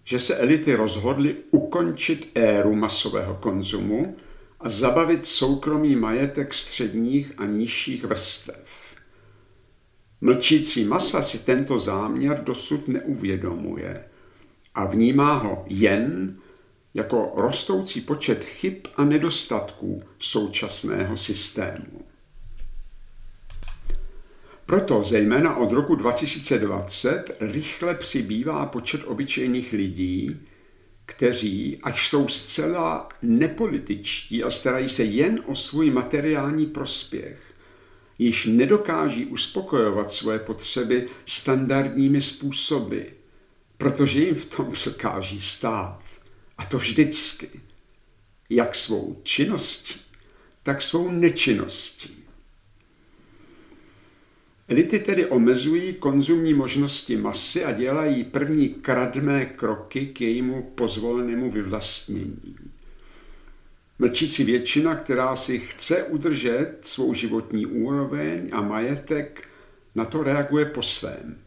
že 0.03 0.19
se 0.19 0.36
elity 0.36 0.75
rozhodly 0.75 1.36
ukončit 1.51 2.31
éru 2.36 2.75
masového 2.75 3.36
konzumu 3.36 4.17
a 4.59 4.69
zabavit 4.69 5.25
soukromý 5.25 5.95
majetek 5.95 6.53
středních 6.53 7.31
a 7.37 7.45
nižších 7.45 8.05
vrstev. 8.05 8.65
Mlčící 10.22 10.85
masa 10.85 11.22
si 11.22 11.39
tento 11.39 11.79
záměr 11.79 12.43
dosud 12.43 12.87
neuvědomuje 12.87 14.05
a 14.75 14.85
vnímá 14.85 15.33
ho 15.33 15.65
jen 15.67 16.37
jako 16.93 17.31
rostoucí 17.35 18.01
počet 18.01 18.43
chyb 18.43 18.74
a 18.95 19.03
nedostatků 19.03 20.03
současného 20.19 21.17
systému. 21.17 22.01
Proto 24.65 25.03
zejména 25.03 25.57
od 25.57 25.72
roku 25.72 25.95
2020 25.95 27.37
rychle 27.39 27.95
přibývá 27.95 28.65
počet 28.65 29.01
obyčejných 29.05 29.74
lidí, 29.74 30.39
kteří, 31.09 31.79
ať 31.83 32.00
jsou 32.00 32.27
zcela 32.27 33.09
nepolitičtí 33.22 34.43
a 34.43 34.50
starají 34.50 34.89
se 34.89 35.03
jen 35.03 35.43
o 35.45 35.55
svůj 35.55 35.91
materiální 35.91 36.65
prospěch, 36.65 37.53
již 38.19 38.45
nedokáží 38.45 39.25
uspokojovat 39.25 40.13
svoje 40.13 40.39
potřeby 40.39 41.07
standardními 41.25 42.22
způsoby, 42.22 43.01
protože 43.77 44.24
jim 44.24 44.35
v 44.35 44.45
tom 44.45 44.72
překáží 44.72 45.41
stát. 45.41 46.03
A 46.57 46.65
to 46.65 46.77
vždycky. 46.77 47.50
Jak 48.50 48.75
svou 48.75 49.22
činností, 49.24 49.95
tak 50.63 50.81
svou 50.81 51.11
nečinností. 51.11 52.19
Elity 54.70 55.00
tedy 55.00 55.25
omezují 55.25 55.94
konzumní 55.94 56.53
možnosti 56.53 57.18
masy 57.18 57.66
a 57.66 57.72
dělají 57.72 58.24
první 58.24 58.70
kradmé 58.70 59.46
kroky 59.46 60.05
k 60.05 60.22
jejímu 60.22 60.72
pozvolnému 60.75 61.51
vyvlastnění. 61.51 62.55
Mlčící 64.00 64.44
většina, 64.44 64.96
která 64.96 65.36
si 65.36 65.60
chce 65.60 66.03
udržet 66.03 66.77
svou 66.82 67.14
životní 67.14 67.66
úroveň 67.66 68.50
a 68.51 68.62
majetek, 68.62 69.48
na 69.96 70.05
to 70.05 70.24
reaguje 70.24 70.66
po 70.66 70.82
svém. 70.82 71.38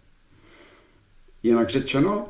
Jinak 1.43 1.69
řečeno, 1.69 2.29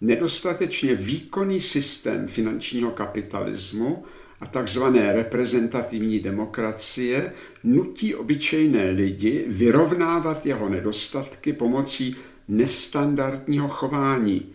nedostatečně 0.00 0.94
výkonný 0.94 1.60
systém 1.60 2.28
finančního 2.28 2.90
kapitalismu 2.90 4.04
a 4.42 4.46
takzvané 4.46 5.12
reprezentativní 5.12 6.20
demokracie 6.20 7.32
nutí 7.64 8.14
obyčejné 8.14 8.90
lidi 8.90 9.44
vyrovnávat 9.48 10.46
jeho 10.46 10.68
nedostatky 10.68 11.52
pomocí 11.52 12.16
nestandardního 12.48 13.68
chování, 13.68 14.52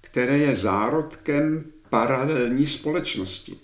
které 0.00 0.38
je 0.38 0.56
zárodkem 0.56 1.64
paralelní 1.90 2.66
společnosti. 2.66 3.56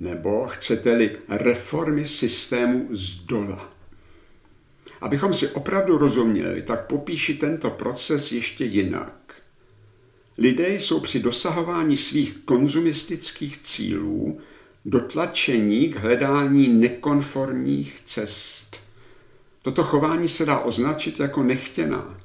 Nebo 0.00 0.46
chcete-li 0.46 1.16
reformy 1.28 2.06
systému 2.06 2.88
z 2.90 3.18
dola. 3.18 3.70
Abychom 5.00 5.34
si 5.34 5.48
opravdu 5.48 5.98
rozuměli, 5.98 6.62
tak 6.62 6.86
popíši 6.86 7.34
tento 7.34 7.70
proces 7.70 8.32
ještě 8.32 8.64
jinak. 8.64 9.14
Lidé 10.38 10.74
jsou 10.74 11.00
při 11.00 11.20
dosahování 11.20 11.96
svých 11.96 12.38
konzumistických 12.44 13.58
cílů 13.58 14.40
dotlačení 14.84 15.88
k 15.88 15.96
hledání 15.96 16.68
nekonformních 16.68 18.00
cest. 18.04 18.76
Toto 19.62 19.84
chování 19.84 20.28
se 20.28 20.46
dá 20.46 20.58
označit 20.58 21.20
jako 21.20 21.42
nechtěná, 21.42 22.20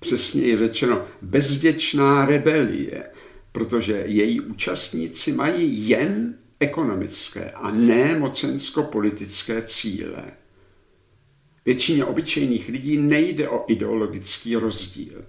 přesněji 0.00 0.56
řečeno 0.56 1.04
bezděčná 1.22 2.26
rebelie, 2.26 3.04
protože 3.52 4.02
její 4.06 4.40
účastníci 4.40 5.32
mají 5.32 5.88
jen 5.88 6.34
ekonomické 6.60 7.50
a 7.50 7.70
ne 7.70 8.18
mocensko-politické 8.18 9.62
cíle. 9.62 10.24
Většině 11.64 12.04
obyčejných 12.04 12.68
lidí 12.68 12.96
nejde 12.96 13.48
o 13.48 13.64
ideologický 13.68 14.56
rozdíl, 14.56 15.24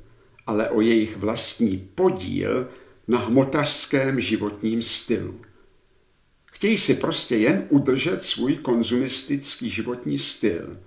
ale 0.48 0.70
o 0.70 0.82
jejich 0.82 1.18
vlastní 1.18 1.90
podíl 1.96 2.68
na 3.08 3.20
hmotařském 3.20 4.20
životním 4.20 4.82
stylu. 4.82 5.40
Chtějí 6.56 6.78
si 6.78 6.94
prostě 6.94 7.36
jen 7.36 7.66
udržet 7.70 8.24
svůj 8.24 8.56
konzumistický 8.56 9.70
životní 9.70 10.20
styl, 10.20 10.78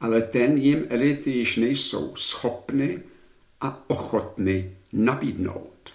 ale 0.00 0.22
ten 0.22 0.56
jim 0.56 0.84
elity 0.88 1.30
již 1.30 1.56
nejsou 1.56 2.16
schopny 2.16 3.02
a 3.60 3.90
ochotny 3.90 4.76
nabídnout. 4.92 5.92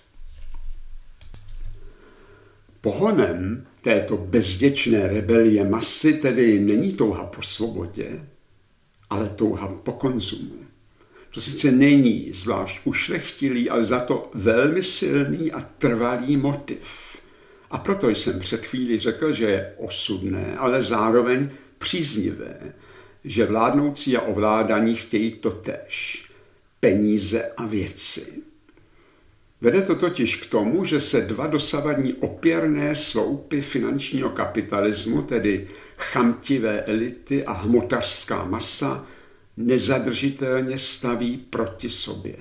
Pohonem 2.82 3.68
této 3.82 4.18
bezděčné 4.18 5.08
rebelie 5.08 5.70
masy 5.70 6.14
tedy 6.14 6.60
není 6.60 6.94
touha 6.94 7.26
po 7.26 7.42
svobodě, 7.42 8.26
ale 9.10 9.30
touha 9.30 9.68
po 9.68 9.92
konzumu. 9.92 10.56
To 11.32 11.42
sice 11.42 11.72
není 11.72 12.34
zvlášť 12.34 12.82
ušlechtilý, 12.84 13.70
ale 13.70 13.86
za 13.86 14.00
to 14.00 14.32
velmi 14.34 14.84
silný 14.84 15.52
a 15.52 15.62
trvalý 15.62 16.38
motiv. 16.38 17.17
A 17.72 17.78
proto 17.78 18.10
jsem 18.10 18.40
před 18.40 18.66
chvíli 18.66 19.00
řekl, 19.00 19.32
že 19.32 19.46
je 19.46 19.74
osudné, 19.78 20.56
ale 20.58 20.82
zároveň 20.82 21.50
příznivé, 21.78 22.58
že 23.24 23.46
vládnoucí 23.46 24.18
a 24.18 24.22
ovládaní 24.22 24.96
chtějí 24.96 25.32
to 25.32 25.52
tež. 25.52 26.24
peníze 26.80 27.52
a 27.58 27.66
věci. 27.66 28.44
Vede 29.62 29.82
to 29.82 29.96
totiž 29.96 30.36
k 30.36 30.50
tomu, 30.50 30.86
že 30.86 31.00
se 31.00 31.22
dva 31.22 31.48
dosavadní 31.48 32.14
opěrné 32.14 32.96
sloupy 32.96 33.62
finančního 33.62 34.30
kapitalismu, 34.30 35.22
tedy 35.22 35.68
chamtivé 35.98 36.82
elity 36.82 37.46
a 37.46 37.52
hmotařská 37.52 38.46
masa, 38.46 39.06
nezadržitelně 39.58 40.78
staví 40.78 41.38
proti 41.38 41.90
sobě. 41.90 42.36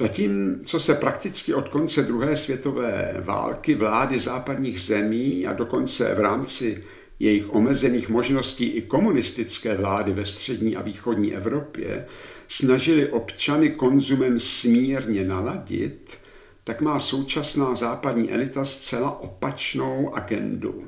Zatím, 0.00 0.60
co 0.64 0.80
se 0.80 0.94
prakticky 0.94 1.54
od 1.54 1.68
konce 1.68 2.02
druhé 2.02 2.36
světové 2.36 3.14
války 3.20 3.74
vlády 3.74 4.20
západních 4.20 4.80
zemí 4.80 5.46
a 5.46 5.52
dokonce 5.52 6.14
v 6.14 6.20
rámci 6.20 6.84
jejich 7.18 7.54
omezených 7.54 8.08
možností 8.08 8.64
i 8.64 8.82
komunistické 8.82 9.76
vlády 9.76 10.12
ve 10.12 10.24
střední 10.24 10.76
a 10.76 10.82
východní 10.82 11.34
Evropě 11.34 12.06
snažili 12.48 13.08
občany 13.08 13.70
konzumem 13.70 14.40
smírně 14.40 15.24
naladit, 15.24 16.18
tak 16.64 16.80
má 16.80 17.00
současná 17.00 17.74
západní 17.74 18.32
elita 18.32 18.64
zcela 18.64 19.20
opačnou 19.20 20.14
agendu. 20.14 20.84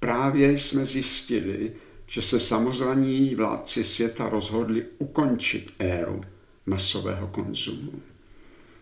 Právě 0.00 0.52
jsme 0.52 0.86
zjistili, 0.86 1.72
že 2.06 2.22
se 2.22 2.40
samozvaní 2.40 3.34
vládci 3.34 3.84
světa 3.84 4.28
rozhodli 4.28 4.84
ukončit 4.98 5.72
éru 5.78 6.20
masového 6.66 7.26
konzumu. 7.26 7.92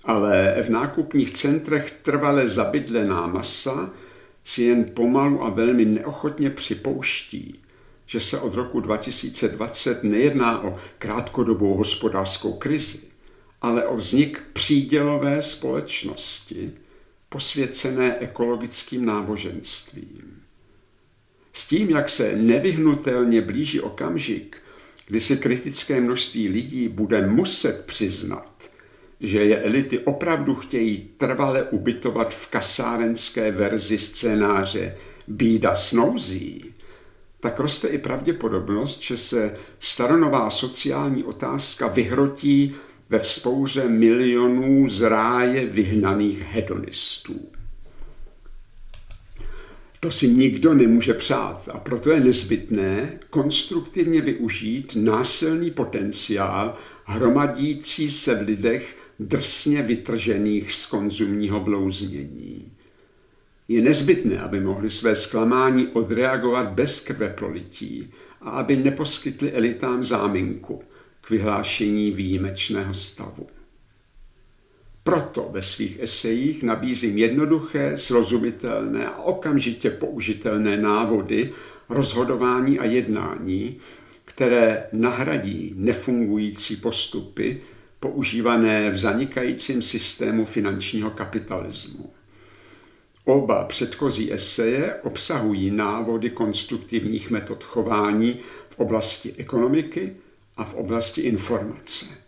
Ale 0.05 0.57
v 0.63 0.69
nákupních 0.69 1.31
centrech 1.31 1.91
trvale 1.91 2.49
zabydlená 2.49 3.27
masa 3.27 3.91
si 4.45 4.63
jen 4.63 4.85
pomalu 4.85 5.43
a 5.43 5.51
velmi 5.51 5.85
neochotně 5.85 6.51
připouští, 6.51 7.61
že 8.07 8.21
se 8.21 8.41
od 8.41 8.55
roku 8.55 8.81
2020 8.81 10.05
nejedná 10.05 10.63
o 10.63 10.79
krátkodobou 10.99 11.75
hospodářskou 11.75 12.53
krizi, 12.53 13.01
ale 13.63 13.87
o 13.87 13.97
vznik 13.97 14.43
přídělové 14.53 15.43
společnosti, 15.43 16.73
posvěcené 17.29 18.19
ekologickým 18.19 19.05
náboženstvím. 19.05 20.43
S 21.53 21.69
tím, 21.69 21.91
jak 21.91 22.09
se 22.09 22.37
nevyhnutelně 22.37 23.41
blíží 23.41 23.81
okamžik, 23.81 24.57
kdy 25.07 25.21
si 25.21 25.37
kritické 25.37 26.01
množství 26.01 26.49
lidí 26.49 26.89
bude 26.89 27.27
muset 27.27 27.85
přiznat, 27.87 28.71
že 29.21 29.45
je 29.45 29.63
elity 29.63 29.99
opravdu 29.99 30.55
chtějí 30.55 31.11
trvale 31.17 31.63
ubytovat 31.63 32.35
v 32.35 32.51
kasárenské 32.51 33.51
verzi 33.51 33.99
scénáře 33.99 34.97
Bída 35.29 35.75
snouzí, 35.75 36.65
tak 37.41 37.61
roste 37.61 37.89
i 37.89 37.99
pravděpodobnost, 37.99 39.03
že 39.03 39.17
se 39.17 39.57
staronová 39.79 40.51
sociální 40.51 41.25
otázka 41.25 41.87
vyhrotí 41.87 42.75
ve 43.09 43.19
vzpouře 43.19 43.89
milionů 43.89 44.91
z 44.91 45.03
ráje 45.03 45.67
vyhnaných 45.67 46.41
hedonistů. 46.41 47.49
To 50.05 50.11
si 50.11 50.29
nikdo 50.29 50.75
nemůže 50.75 51.15
přát 51.15 51.69
a 51.73 51.79
proto 51.79 52.11
je 52.11 52.21
nezbytné 52.21 53.19
konstruktivně 53.31 54.21
využít 54.21 54.97
násilný 54.97 55.71
potenciál 55.71 56.77
hromadící 57.05 58.11
se 58.11 58.35
v 58.35 58.47
lidech 58.47 58.97
drsně 59.19 59.83
vytržených 59.83 60.73
z 60.73 60.87
konzumního 60.87 61.61
blouznění. 61.61 62.73
Je 63.69 63.83
nezbytné, 63.83 64.39
aby 64.39 64.61
mohli 64.61 64.91
své 64.91 65.17
zklamání 65.17 65.87
odreagovat 65.87 66.69
bez 66.69 67.01
krve 67.01 67.29
prolití 67.29 68.11
a 68.41 68.51
aby 68.51 68.77
neposkytli 68.77 69.53
elitám 69.53 70.05
záminku 70.05 70.83
k 71.21 71.31
vyhlášení 71.31 72.11
výjimečného 72.11 72.95
stavu. 72.95 73.47
Proto 75.05 75.49
ve 75.51 75.63
svých 75.63 76.01
esejích 76.01 76.63
nabízím 76.63 77.19
jednoduché, 77.19 77.99
srozumitelné 77.99 79.07
a 79.07 79.23
okamžitě 79.23 79.91
použitelné 79.91 80.77
návody 80.77 81.53
rozhodování 81.89 82.79
a 82.79 82.85
jednání, 82.85 83.77
které 84.25 84.87
nahradí 84.93 85.73
nefungující 85.77 86.77
postupy 86.77 87.61
používané 88.01 88.91
v 88.91 88.99
zanikajícím 88.99 89.83
systému 89.83 90.45
finančního 90.45 91.11
kapitalismu. 91.11 92.11
Oba 93.25 93.65
předchozí 93.65 94.33
eseje 94.33 94.95
obsahují 95.03 95.71
návody 95.71 96.31
konstruktivních 96.31 97.31
metod 97.31 97.65
chování 97.65 98.41
v 98.71 98.79
oblasti 98.79 99.35
ekonomiky 99.39 100.17
a 100.57 100.65
v 100.65 100.75
oblasti 100.75 101.21
informace. 101.21 102.24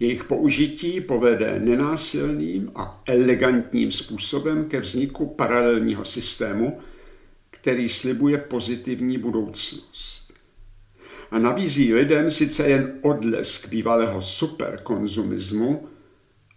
Jejich 0.00 0.24
použití 0.24 1.00
povede 1.00 1.60
nenásilným 1.60 2.70
a 2.74 3.02
elegantním 3.06 3.92
způsobem 3.92 4.64
ke 4.64 4.80
vzniku 4.80 5.26
paralelního 5.26 6.04
systému, 6.04 6.80
který 7.50 7.88
slibuje 7.88 8.38
pozitivní 8.38 9.18
budoucnost. 9.18 10.32
A 11.30 11.38
nabízí 11.38 11.94
lidem 11.94 12.30
sice 12.30 12.68
jen 12.68 12.98
odlesk 13.02 13.68
bývalého 13.68 14.22
superkonzumismu, 14.22 15.88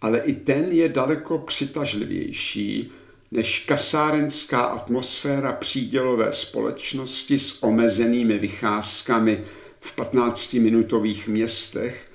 ale 0.02 0.20
i 0.20 0.34
ten 0.34 0.72
je 0.72 0.90
daleko 0.90 1.38
přitažlivější 1.38 2.92
než 3.32 3.66
kasárenská 3.68 4.62
atmosféra 4.62 5.52
přídělové 5.52 6.34
společnosti 6.34 7.40
s 7.40 7.64
omezenými 7.64 8.38
vycházkami 8.38 9.44
v 9.80 9.98
15-minutových 9.98 11.28
městech 11.28 12.11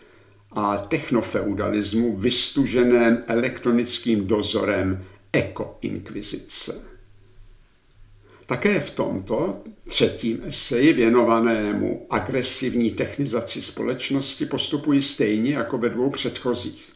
a 0.53 0.77
technofeudalismu 0.77 2.17
vystuženém 2.17 3.25
elektronickým 3.27 4.27
dozorem 4.27 5.05
ekoinkvizice. 5.33 6.97
Také 8.47 8.81
v 8.81 8.91
tomto 8.91 9.63
třetím 9.85 10.43
eseji 10.45 10.93
věnovanému 10.93 12.07
agresivní 12.11 12.91
technizaci 12.91 13.63
společnosti 13.63 14.47
postupují 14.47 15.03
stejně 15.03 15.55
jako 15.55 15.79
ve 15.79 15.89
dvou 15.89 16.11
předchozích. 16.11 16.93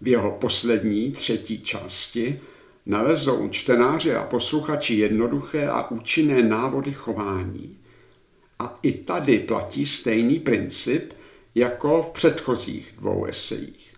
V 0.00 0.08
jeho 0.08 0.30
poslední, 0.30 1.12
třetí 1.12 1.60
části 1.60 2.40
nalezou 2.86 3.48
čtenáři 3.48 4.14
a 4.14 4.24
posluchači 4.24 4.94
jednoduché 4.94 5.68
a 5.68 5.90
účinné 5.90 6.42
návody 6.42 6.92
chování. 6.92 7.76
A 8.58 8.78
i 8.82 8.92
tady 8.92 9.38
platí 9.38 9.86
stejný 9.86 10.38
princip 10.38 11.12
jako 11.58 12.02
v 12.02 12.12
předchozích 12.12 12.94
dvou 12.98 13.24
esejích. 13.24 13.94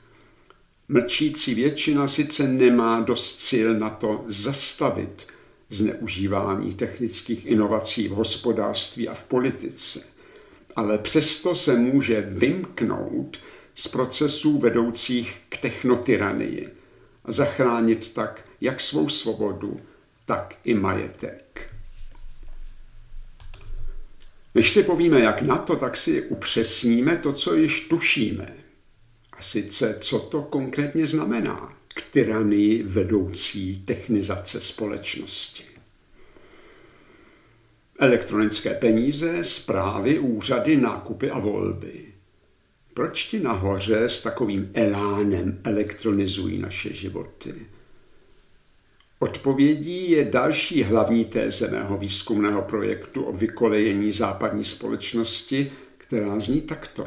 Mlčící 0.88 1.54
většina 1.54 2.08
sice 2.08 2.48
nemá 2.48 3.00
dost 3.00 3.40
sil 3.48 3.68
na 3.78 3.90
to 3.90 4.24
zastavit 4.28 5.26
zneužívání 5.70 6.74
technických 6.74 7.46
inovací 7.46 8.08
v 8.08 8.10
hospodářství 8.10 9.08
a 9.08 9.14
v 9.14 9.24
politice, 9.24 10.00
ale 10.76 10.98
přesto 10.98 11.54
se 11.54 11.76
může 11.76 12.20
vymknout 12.20 13.36
z 13.74 13.88
procesů 13.88 14.58
vedoucích 14.58 15.40
k 15.48 15.56
technotyranii 15.56 16.68
a 17.24 17.32
zachránit 17.32 18.14
tak 18.14 18.44
jak 18.60 18.80
svou 18.80 19.08
svobodu, 19.08 19.80
tak 20.26 20.54
i 20.64 20.74
majetek. 20.74 21.49
Než 24.54 24.72
si 24.72 24.82
povíme, 24.82 25.20
jak 25.20 25.42
na 25.42 25.58
to, 25.58 25.76
tak 25.76 25.96
si 25.96 26.22
upřesníme 26.22 27.16
to, 27.16 27.32
co 27.32 27.54
již 27.54 27.88
tušíme. 27.88 28.56
A 29.32 29.42
sice, 29.42 29.98
co 30.00 30.18
to 30.18 30.42
konkrétně 30.42 31.06
znamená 31.06 31.76
k 31.94 32.02
tyranii 32.10 32.82
vedoucí 32.82 33.82
technizace 33.84 34.60
společnosti. 34.60 35.64
Elektronické 37.98 38.74
peníze, 38.74 39.44
zprávy, 39.44 40.18
úřady, 40.18 40.76
nákupy 40.76 41.30
a 41.30 41.38
volby. 41.38 42.06
Proč 42.94 43.24
ti 43.24 43.40
nahoře 43.40 44.04
s 44.04 44.22
takovým 44.22 44.70
elánem 44.74 45.60
elektronizují 45.64 46.58
naše 46.58 46.94
životy? 46.94 47.54
Odpovědí 49.22 50.10
je 50.10 50.24
další 50.24 50.82
hlavní 50.82 51.24
téze 51.24 51.70
mého 51.70 51.98
výzkumného 51.98 52.62
projektu 52.62 53.22
o 53.22 53.32
vykolejení 53.32 54.12
západní 54.12 54.64
společnosti, 54.64 55.72
která 55.98 56.40
zní 56.40 56.60
takto. 56.60 57.06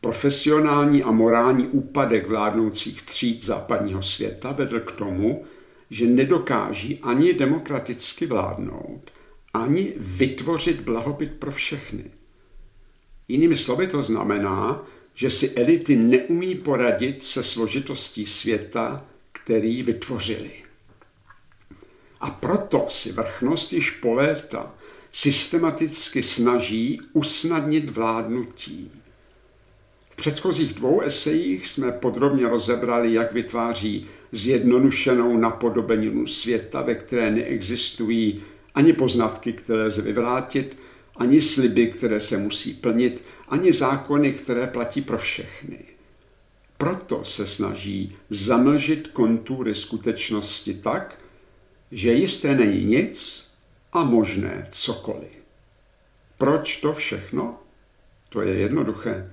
Profesionální 0.00 1.02
a 1.02 1.10
morální 1.10 1.66
úpadek 1.66 2.26
vládnoucích 2.26 3.02
tříd 3.02 3.44
západního 3.44 4.02
světa 4.02 4.52
vedl 4.52 4.80
k 4.80 4.92
tomu, 4.92 5.44
že 5.90 6.06
nedokáží 6.06 6.98
ani 7.02 7.32
demokraticky 7.32 8.26
vládnout, 8.26 9.10
ani 9.54 9.92
vytvořit 9.96 10.80
blahobyt 10.80 11.32
pro 11.32 11.52
všechny. 11.52 12.04
Jinými 13.28 13.56
slovy 13.56 13.86
to 13.86 14.02
znamená, 14.02 14.86
že 15.14 15.30
si 15.30 15.54
elity 15.54 15.96
neumí 15.96 16.54
poradit 16.54 17.22
se 17.22 17.42
složitostí 17.42 18.26
světa, 18.26 19.04
který 19.32 19.82
vytvořili. 19.82 20.61
A 22.22 22.30
proto 22.30 22.86
si 22.88 23.12
vrchnost 23.12 23.72
již 23.72 23.90
po 23.90 24.14
léta 24.14 24.74
systematicky 25.12 26.22
snaží 26.22 27.00
usnadnit 27.12 27.88
vládnutí. 27.88 28.90
předchozích 30.16 30.74
dvou 30.74 31.00
esejích 31.00 31.68
jsme 31.68 31.92
podrobně 31.92 32.48
rozebrali, 32.48 33.12
jak 33.12 33.32
vytváří 33.32 34.06
zjednodušenou 34.32 35.36
napodobeninu 35.36 36.26
světa, 36.26 36.82
ve 36.82 36.94
které 36.94 37.30
neexistují 37.30 38.42
ani 38.74 38.92
poznatky, 38.92 39.52
které 39.52 39.84
lze 39.84 40.02
vyvrátit, 40.02 40.78
ani 41.16 41.42
sliby, 41.42 41.86
které 41.86 42.20
se 42.20 42.36
musí 42.38 42.74
plnit, 42.74 43.24
ani 43.48 43.72
zákony, 43.72 44.32
které 44.32 44.66
platí 44.66 45.00
pro 45.02 45.18
všechny. 45.18 45.78
Proto 46.78 47.24
se 47.24 47.46
snaží 47.46 48.16
zamlžit 48.30 49.08
kontury 49.08 49.74
skutečnosti 49.74 50.74
tak, 50.74 51.21
že 51.92 52.12
jisté 52.12 52.54
není 52.54 52.84
nic 52.84 53.46
a 53.92 54.04
možné 54.04 54.66
cokoliv. 54.70 55.30
Proč 56.38 56.76
to 56.76 56.92
všechno? 56.92 57.58
To 58.28 58.42
je 58.42 58.54
jednoduché. 58.54 59.30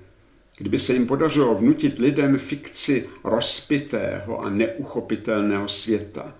Kdyby 0.58 0.78
se 0.78 0.92
jim 0.92 1.06
podařilo 1.06 1.54
vnutit 1.54 1.98
lidem 1.98 2.38
fikci 2.38 3.08
rozpitého 3.24 4.40
a 4.40 4.50
neuchopitelného 4.50 5.68
světa, 5.68 6.34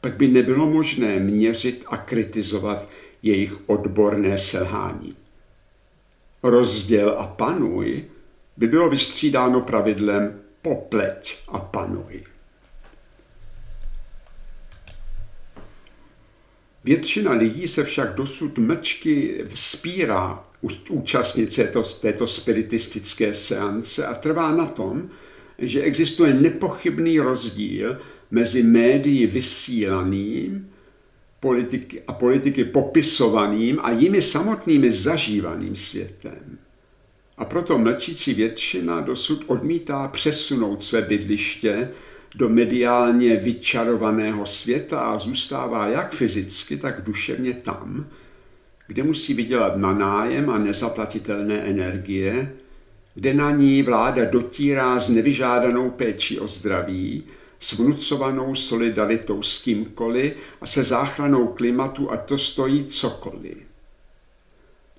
pak 0.00 0.16
by 0.16 0.28
nebylo 0.28 0.66
možné 0.66 1.18
měřit 1.18 1.84
a 1.86 1.96
kritizovat 1.96 2.88
jejich 3.22 3.56
odborné 3.66 4.38
selhání. 4.38 5.16
Rozděl 6.42 7.16
a 7.18 7.26
panuj 7.26 8.04
by 8.56 8.66
bylo 8.66 8.90
vystřídáno 8.90 9.60
pravidlem 9.60 10.40
popleť 10.62 11.38
a 11.48 11.58
panuj. 11.58 12.24
Většina 16.84 17.32
lidí 17.32 17.68
se 17.68 17.84
však 17.84 18.14
dosud 18.14 18.58
mlčky 18.58 19.44
vzpírá 19.48 20.44
účastnit 20.90 21.52
se 21.52 21.64
to, 21.64 21.82
této 21.82 22.26
spiritistické 22.26 23.34
seance 23.34 24.06
a 24.06 24.14
trvá 24.14 24.52
na 24.52 24.66
tom, 24.66 25.10
že 25.58 25.82
existuje 25.82 26.34
nepochybný 26.34 27.20
rozdíl 27.20 27.98
mezi 28.30 28.62
médií 28.62 29.26
vysílaným 29.26 30.70
politiky 31.40 32.02
a 32.06 32.12
politiky 32.12 32.64
popisovaným 32.64 33.78
a 33.82 33.90
jimi 33.90 34.22
samotnými 34.22 34.92
zažívaným 34.92 35.76
světem. 35.76 36.58
A 37.38 37.44
proto 37.44 37.78
mlčící 37.78 38.34
většina 38.34 39.00
dosud 39.00 39.44
odmítá 39.46 40.08
přesunout 40.08 40.84
své 40.84 41.02
bydliště 41.02 41.88
do 42.34 42.48
mediálně 42.48 43.36
vyčarovaného 43.36 44.46
světa 44.46 45.00
a 45.00 45.18
zůstává 45.18 45.86
jak 45.86 46.14
fyzicky, 46.14 46.76
tak 46.76 47.04
duševně 47.04 47.54
tam, 47.54 48.06
kde 48.86 49.02
musí 49.02 49.34
vydělat 49.34 49.76
na 49.76 49.94
nájem 49.94 50.50
a 50.50 50.58
nezaplatitelné 50.58 51.54
energie, 51.54 52.52
kde 53.14 53.34
na 53.34 53.50
ní 53.50 53.82
vláda 53.82 54.24
dotírá 54.24 55.00
s 55.00 55.08
nevyžádanou 55.08 55.90
péčí 55.90 56.40
o 56.40 56.48
zdraví, 56.48 57.24
s 57.60 57.78
vnucovanou 57.78 58.54
solidaritou 58.54 59.42
s 59.42 59.62
kýmkoliv 59.62 60.32
a 60.60 60.66
se 60.66 60.84
záchranou 60.84 61.46
klimatu 61.46 62.10
a 62.10 62.16
to 62.16 62.38
stojí 62.38 62.84
cokoliv. 62.84 63.56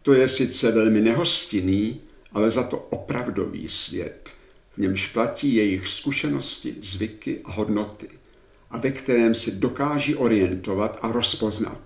To 0.01 0.13
je 0.13 0.27
sice 0.27 0.71
velmi 0.71 1.01
nehostinný, 1.01 2.01
ale 2.33 2.49
za 2.49 2.63
to 2.63 2.77
opravdový 2.77 3.69
svět, 3.69 4.31
v 4.73 4.77
němž 4.77 5.07
platí 5.07 5.55
jejich 5.55 5.87
zkušenosti, 5.87 6.75
zvyky 6.81 7.41
a 7.43 7.51
hodnoty 7.51 8.09
a 8.71 8.77
ve 8.77 8.91
kterém 8.91 9.35
se 9.35 9.51
dokáží 9.51 10.15
orientovat 10.15 10.99
a 11.01 11.11
rozpoznat, 11.11 11.81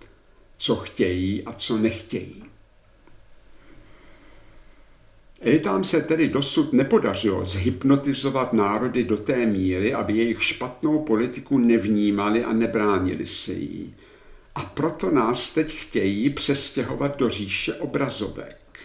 co 0.58 0.76
chtějí 0.76 1.44
a 1.44 1.54
co 1.54 1.78
nechtějí. 1.78 2.44
Elitám 5.42 5.84
se 5.84 6.02
tedy 6.02 6.28
dosud 6.28 6.74
nepodařilo 6.74 7.46
zhypnotizovat 7.46 8.54
národy 8.54 9.04
do 9.04 9.18
té 9.18 9.46
míry, 9.46 9.94
aby 9.94 10.18
jejich 10.18 10.44
špatnou 10.44 11.04
politiku 11.04 11.58
nevnímali 11.58 12.44
a 12.44 12.54
nebránili 12.54 13.28
se 13.28 13.54
jí. 13.54 13.96
A 14.56 14.62
proto 14.62 15.12
nás 15.12 15.54
teď 15.54 15.78
chtějí 15.78 16.30
přestěhovat 16.30 17.18
do 17.18 17.30
říše 17.30 17.74
obrazovek. 17.74 18.80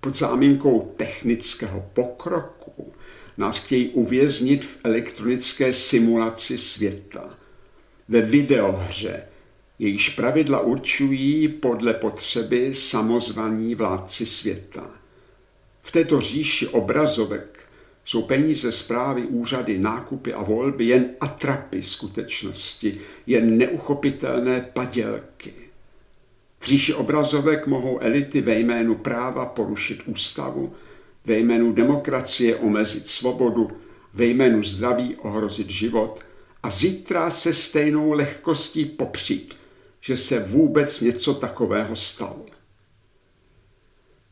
Pod 0.00 0.16
záminkou 0.16 0.94
technického 0.96 1.90
pokroku 1.92 2.57
nás 3.38 3.64
chtějí 3.64 3.88
uvěznit 3.88 4.64
v 4.64 4.78
elektronické 4.84 5.72
simulaci 5.72 6.58
světa. 6.58 7.38
Ve 8.08 8.20
videohře, 8.20 9.22
jejíž 9.78 10.08
pravidla 10.08 10.60
určují 10.60 11.48
podle 11.48 11.94
potřeby 11.94 12.74
samozvaní 12.74 13.74
vládci 13.74 14.26
světa. 14.26 14.90
V 15.82 15.90
této 15.92 16.20
říši 16.20 16.68
obrazovek 16.68 17.58
jsou 18.04 18.22
peníze 18.22 18.72
zprávy, 18.72 19.22
úřady, 19.22 19.78
nákupy 19.78 20.32
a 20.32 20.42
volby 20.42 20.84
jen 20.84 21.10
atrapy 21.20 21.82
skutečnosti, 21.82 23.00
jen 23.26 23.58
neuchopitelné 23.58 24.60
padělky. 24.72 25.52
V 26.60 26.66
říši 26.66 26.94
obrazovek 26.94 27.66
mohou 27.66 27.98
elity 27.98 28.40
ve 28.40 28.58
jménu 28.58 28.94
práva 28.94 29.46
porušit 29.46 30.02
ústavu, 30.06 30.74
ve 31.28 31.38
jménu 31.38 31.72
demokracie 31.72 32.56
omezit 32.56 33.08
svobodu, 33.08 33.70
ve 34.14 34.24
jménu 34.24 34.62
zdraví 34.62 35.16
ohrozit 35.16 35.70
život 35.70 36.20
a 36.62 36.70
zítra 36.70 37.30
se 37.30 37.54
stejnou 37.54 38.12
lehkostí 38.12 38.84
popřít, 38.84 39.54
že 40.00 40.16
se 40.16 40.40
vůbec 40.40 41.00
něco 41.00 41.34
takového 41.34 41.96
stalo. 41.96 42.46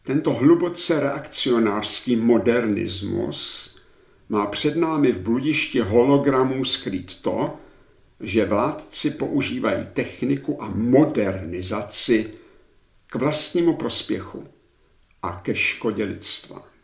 Tento 0.03 0.33
hluboce 0.33 1.01
reakcionářský 1.01 2.17
modernismus 2.17 3.77
má 4.29 4.47
před 4.47 4.77
námi 4.77 5.13
v 5.13 5.21
bludišti 5.21 5.81
hologramů 5.81 6.65
skrýt 6.65 7.23
to, 7.23 7.57
že 8.21 8.45
vládci 8.45 9.11
používají 9.11 9.87
techniku 9.93 10.63
a 10.63 10.71
modernizaci 10.75 12.31
k 13.07 13.15
vlastnímu 13.15 13.77
prospěchu 13.77 14.45
a 15.23 15.41
ke 15.43 15.55
škodě 15.55 16.05
lidstva. 16.05 16.76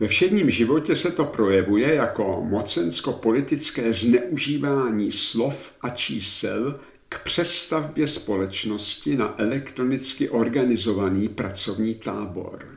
Ve 0.00 0.08
všedním 0.08 0.50
životě 0.50 0.96
se 0.96 1.10
to 1.10 1.24
projevuje 1.24 1.94
jako 1.94 2.42
mocensko-politické 2.44 3.92
zneužívání 3.92 5.12
slov 5.12 5.72
a 5.80 5.88
čísel 5.90 6.80
k 7.08 7.24
přestavbě 7.24 8.06
společnosti 8.08 9.16
na 9.16 9.34
elektronicky 9.38 10.28
organizovaný 10.28 11.28
pracovní 11.28 11.94
tábor. 11.94 12.68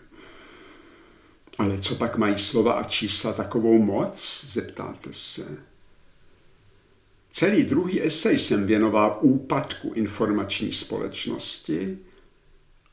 Ale 1.58 1.78
co 1.80 1.96
pak 1.96 2.18
mají 2.18 2.40
slova 2.40 2.74
a 2.74 2.84
čísla 2.84 3.34
takovou 3.34 3.82
moc, 3.82 4.46
zeptáte 4.52 5.10
se. 5.12 5.58
Celý 7.32 7.64
druhý 7.64 8.02
esej 8.02 8.40
jsem 8.40 8.68
věnoval 8.68 9.18
úpadku 9.22 9.94
informační 9.94 10.74
společnosti 10.74 11.98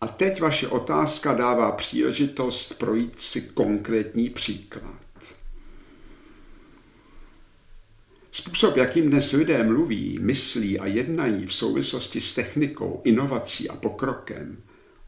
a 0.00 0.08
teď 0.08 0.40
vaše 0.40 0.68
otázka 0.68 1.34
dává 1.34 1.72
příležitost 1.72 2.78
projít 2.78 3.20
si 3.20 3.40
konkrétní 3.40 4.30
příklad. 4.30 5.08
Způsob, 8.32 8.76
jakým 8.76 9.10
dnes 9.10 9.32
lidé 9.32 9.64
mluví, 9.64 10.18
myslí 10.20 10.78
a 10.78 10.86
jednají 10.86 11.46
v 11.46 11.54
souvislosti 11.54 12.20
s 12.20 12.34
technikou, 12.34 13.00
inovací 13.04 13.68
a 13.68 13.76
pokrokem, 13.76 14.56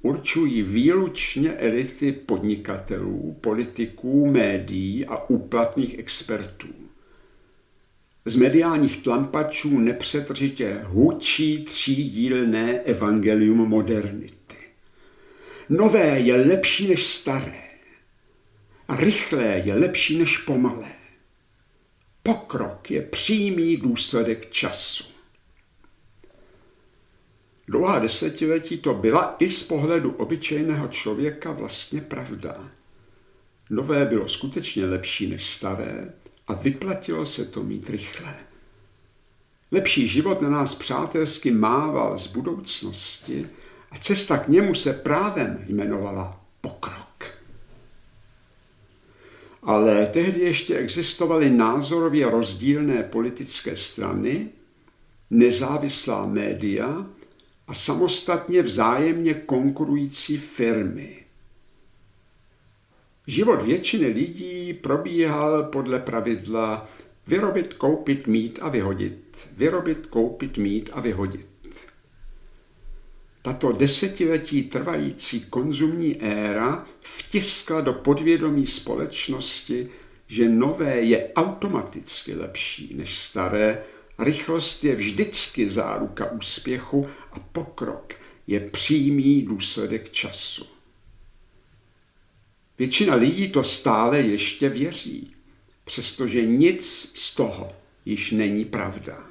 určují 0.02 0.62
výlučně 0.62 1.52
elity 1.52 2.12
podnikatelů, 2.12 3.36
politiků, 3.40 4.30
médií 4.30 5.06
a 5.06 5.16
úplatných 5.30 5.98
expertů. 5.98 6.68
Z 8.24 8.36
mediálních 8.36 9.02
tlampačů 9.02 9.78
nepřetržitě 9.78 10.80
hučí 10.84 11.64
třídílné 11.64 12.80
evangelium 12.80 13.68
modernity. 13.68 14.39
Nové 15.70 16.20
je 16.20 16.36
lepší 16.36 16.88
než 16.88 17.06
staré. 17.06 17.62
Rychlé 18.88 19.62
je 19.64 19.74
lepší 19.74 20.18
než 20.18 20.38
pomalé. 20.38 20.92
Pokrok 22.22 22.90
je 22.90 23.02
přímý 23.02 23.76
důsledek 23.76 24.50
času. 24.50 25.04
Dlouhá 27.68 27.98
desetiletí 27.98 28.78
to 28.78 28.94
byla 28.94 29.36
i 29.38 29.50
z 29.50 29.62
pohledu 29.62 30.12
obyčejného 30.12 30.88
člověka 30.88 31.52
vlastně 31.52 32.00
pravda. 32.00 32.70
Nové 33.70 34.04
bylo 34.04 34.28
skutečně 34.28 34.86
lepší 34.86 35.26
než 35.26 35.50
staré 35.50 36.12
a 36.46 36.54
vyplatilo 36.54 37.26
se 37.26 37.44
to 37.44 37.62
mít 37.62 37.90
rychle. 37.90 38.36
Lepší 39.72 40.08
život 40.08 40.42
na 40.42 40.50
nás 40.50 40.74
přátelsky 40.74 41.50
mával 41.50 42.18
z 42.18 42.26
budoucnosti 42.26 43.48
a 43.90 43.98
cesta 43.98 44.38
k 44.38 44.48
němu 44.48 44.74
se 44.74 44.92
právem 44.92 45.64
jmenovala 45.66 46.40
pokrok. 46.60 47.24
Ale 49.62 50.06
tehdy 50.06 50.40
ještě 50.40 50.76
existovaly 50.76 51.50
názorově 51.50 52.30
rozdílné 52.30 53.02
politické 53.02 53.76
strany, 53.76 54.48
nezávislá 55.30 56.26
média 56.26 57.06
a 57.66 57.74
samostatně 57.74 58.62
vzájemně 58.62 59.34
konkurující 59.34 60.38
firmy. 60.38 61.16
Život 63.26 63.62
většiny 63.62 64.06
lidí 64.06 64.74
probíhal 64.74 65.62
podle 65.62 65.98
pravidla 65.98 66.88
vyrobit, 67.26 67.74
koupit, 67.74 68.26
mít 68.26 68.58
a 68.62 68.68
vyhodit. 68.68 69.48
Vyrobit, 69.56 70.06
koupit, 70.06 70.58
mít 70.58 70.90
a 70.92 71.00
vyhodit. 71.00 71.46
Tato 73.42 73.72
desetiletí 73.72 74.62
trvající 74.62 75.40
konzumní 75.40 76.22
éra 76.22 76.86
vtiskla 77.00 77.80
do 77.80 77.92
podvědomí 77.92 78.66
společnosti, 78.66 79.88
že 80.26 80.48
nové 80.48 81.00
je 81.00 81.32
automaticky 81.34 82.34
lepší 82.34 82.94
než 82.94 83.18
staré, 83.18 83.82
rychlost 84.18 84.84
je 84.84 84.96
vždycky 84.96 85.70
záruka 85.70 86.30
úspěchu 86.30 87.08
a 87.32 87.38
pokrok 87.38 88.14
je 88.46 88.60
přímý 88.60 89.42
důsledek 89.42 90.10
času. 90.10 90.66
Většina 92.78 93.14
lidí 93.14 93.48
to 93.48 93.64
stále 93.64 94.20
ještě 94.20 94.68
věří, 94.68 95.34
přestože 95.84 96.46
nic 96.46 97.12
z 97.14 97.34
toho 97.34 97.72
již 98.04 98.30
není 98.30 98.64
pravda. 98.64 99.29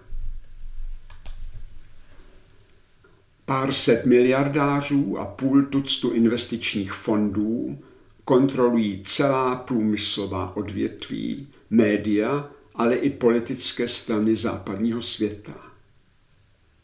Pár 3.49 3.71
set 3.71 4.05
miliardářů 4.05 5.19
a 5.19 5.25
půl 5.25 5.63
tuctu 5.63 6.11
investičních 6.11 6.93
fondů 6.93 7.79
kontrolují 8.25 9.01
celá 9.03 9.55
průmyslová 9.55 10.55
odvětví, 10.55 11.47
média, 11.69 12.49
ale 12.75 12.95
i 12.95 13.09
politické 13.09 13.87
strany 13.87 14.35
západního 14.35 15.01
světa. 15.01 15.53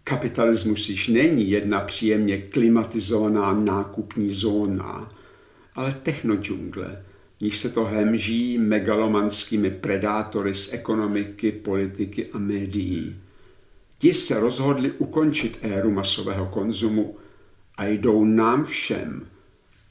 Kapitalismus 0.04 0.90
již 0.90 1.08
není 1.08 1.50
jedna 1.50 1.82
příjemně 1.82 2.38
klimatizovaná 2.38 3.54
nákupní 3.54 4.34
zóna, 4.34 5.14
ale 5.76 5.96
technodžungle, 6.04 7.06
níž 7.42 7.60
se 7.60 7.70
to 7.70 7.84
hemží 7.84 8.58
megalomanskými 8.58 9.72
predátory 9.72 10.56
z 10.56 10.74
ekonomiky, 10.74 11.52
politiky 11.52 12.28
a 12.34 12.38
médií. 12.38 13.16
Ti 13.98 14.14
se 14.14 14.40
rozhodli 14.40 14.92
ukončit 14.92 15.60
éru 15.62 15.92
masového 15.92 16.46
konzumu 16.46 17.18
a 17.78 17.86
jdou 17.86 18.26
nám 18.26 18.66
všem 18.66 19.28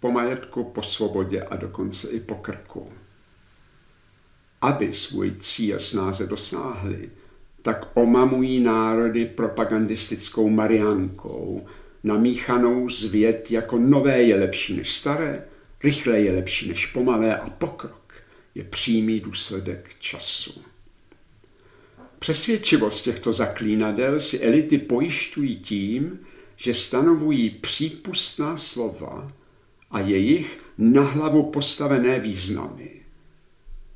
po 0.00 0.10
majetku, 0.10 0.64
po 0.64 0.82
svobodě 0.82 1.42
a 1.42 1.56
dokonce 1.56 2.10
i 2.10 2.20
po 2.20 2.34
krku. 2.34 2.92
Aby 4.60 4.92
svůj 4.92 5.32
cíl 5.40 5.78
snáze 5.80 6.26
dosáhli, 6.26 7.10
tak 7.62 7.90
omamují 7.94 8.60
národy 8.60 9.26
propagandistickou 9.26 10.48
mariánkou, 10.48 11.66
namíchanou 12.04 12.90
zvěd 12.90 13.50
jako 13.50 13.78
nové 13.78 14.22
je 14.22 14.36
lepší 14.36 14.76
než 14.76 14.96
staré, 14.96 15.44
rychlé 15.84 16.20
je 16.20 16.32
lepší 16.32 16.68
než 16.68 16.86
pomalé 16.86 17.36
a 17.36 17.50
pokrok 17.50 18.14
je 18.54 18.64
přímý 18.64 19.20
důsledek 19.20 19.90
času. 19.98 20.73
Přesvědčivost 22.24 23.02
těchto 23.02 23.32
zaklínadel 23.32 24.20
si 24.20 24.40
elity 24.40 24.78
pojišťují 24.78 25.56
tím, 25.56 26.18
že 26.56 26.74
stanovují 26.74 27.50
přípustná 27.50 28.56
slova 28.56 29.32
a 29.90 30.00
jejich 30.00 30.58
na 30.78 31.02
hlavu 31.02 31.42
postavené 31.42 32.20
významy. 32.20 32.90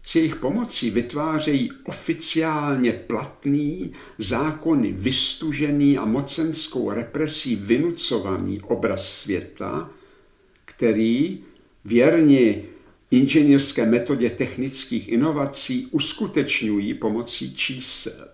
S 0.03 0.17
jejich 0.17 0.37
pomocí 0.37 0.91
vytvářejí 0.91 1.71
oficiálně 1.85 2.93
platný, 2.93 3.93
zákony 4.19 4.93
vystužený 4.93 5.99
a 5.99 6.05
mocenskou 6.05 6.91
represí 6.91 7.57
vynucovaný 7.57 8.61
obraz 8.61 9.13
světa, 9.13 9.91
který 10.65 11.39
věrni 11.85 12.65
inženýrské 13.11 13.87
metodě 13.87 14.31
technických 14.31 15.09
inovací 15.09 15.87
uskutečňují 15.87 16.95
pomocí 16.95 17.55
čísel. 17.55 18.29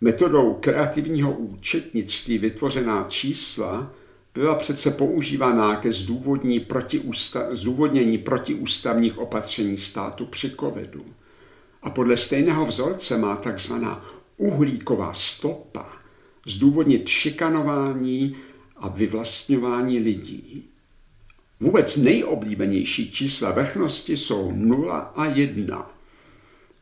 Metodou 0.00 0.54
kreativního 0.54 1.32
účetnictví 1.32 2.38
vytvořená 2.38 3.06
čísla 3.08 3.92
byla 4.34 4.54
přece 4.54 4.90
používaná 4.90 5.76
ke 5.76 5.92
zdůvodní 5.92 6.60
protiústa, 6.60 7.54
zdůvodnění 7.54 8.18
protiústavních 8.18 9.18
opatření 9.18 9.78
státu 9.78 10.26
při 10.26 10.50
covidu. 10.60 11.04
A 11.82 11.90
podle 11.90 12.16
stejného 12.16 12.66
vzorce 12.66 13.18
má 13.18 13.36
takzvaná 13.36 14.04
uhlíková 14.36 15.12
stopa 15.12 15.92
zdůvodnit 16.46 17.08
šikanování 17.08 18.36
a 18.76 18.88
vyvlastňování 18.88 19.98
lidí. 19.98 20.71
Vůbec 21.62 21.96
nejoblíbenější 21.96 23.12
čísla 23.12 23.52
vrchnosti 23.52 24.16
jsou 24.16 24.52
0 24.52 24.98
a 24.98 25.24
1, 25.26 25.90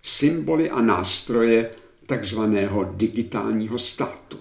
symboly 0.02 0.70
a 0.70 0.80
nástroje 0.80 1.70
takzvaného 2.06 2.84
digitálního 2.84 3.78
státu. 3.78 4.38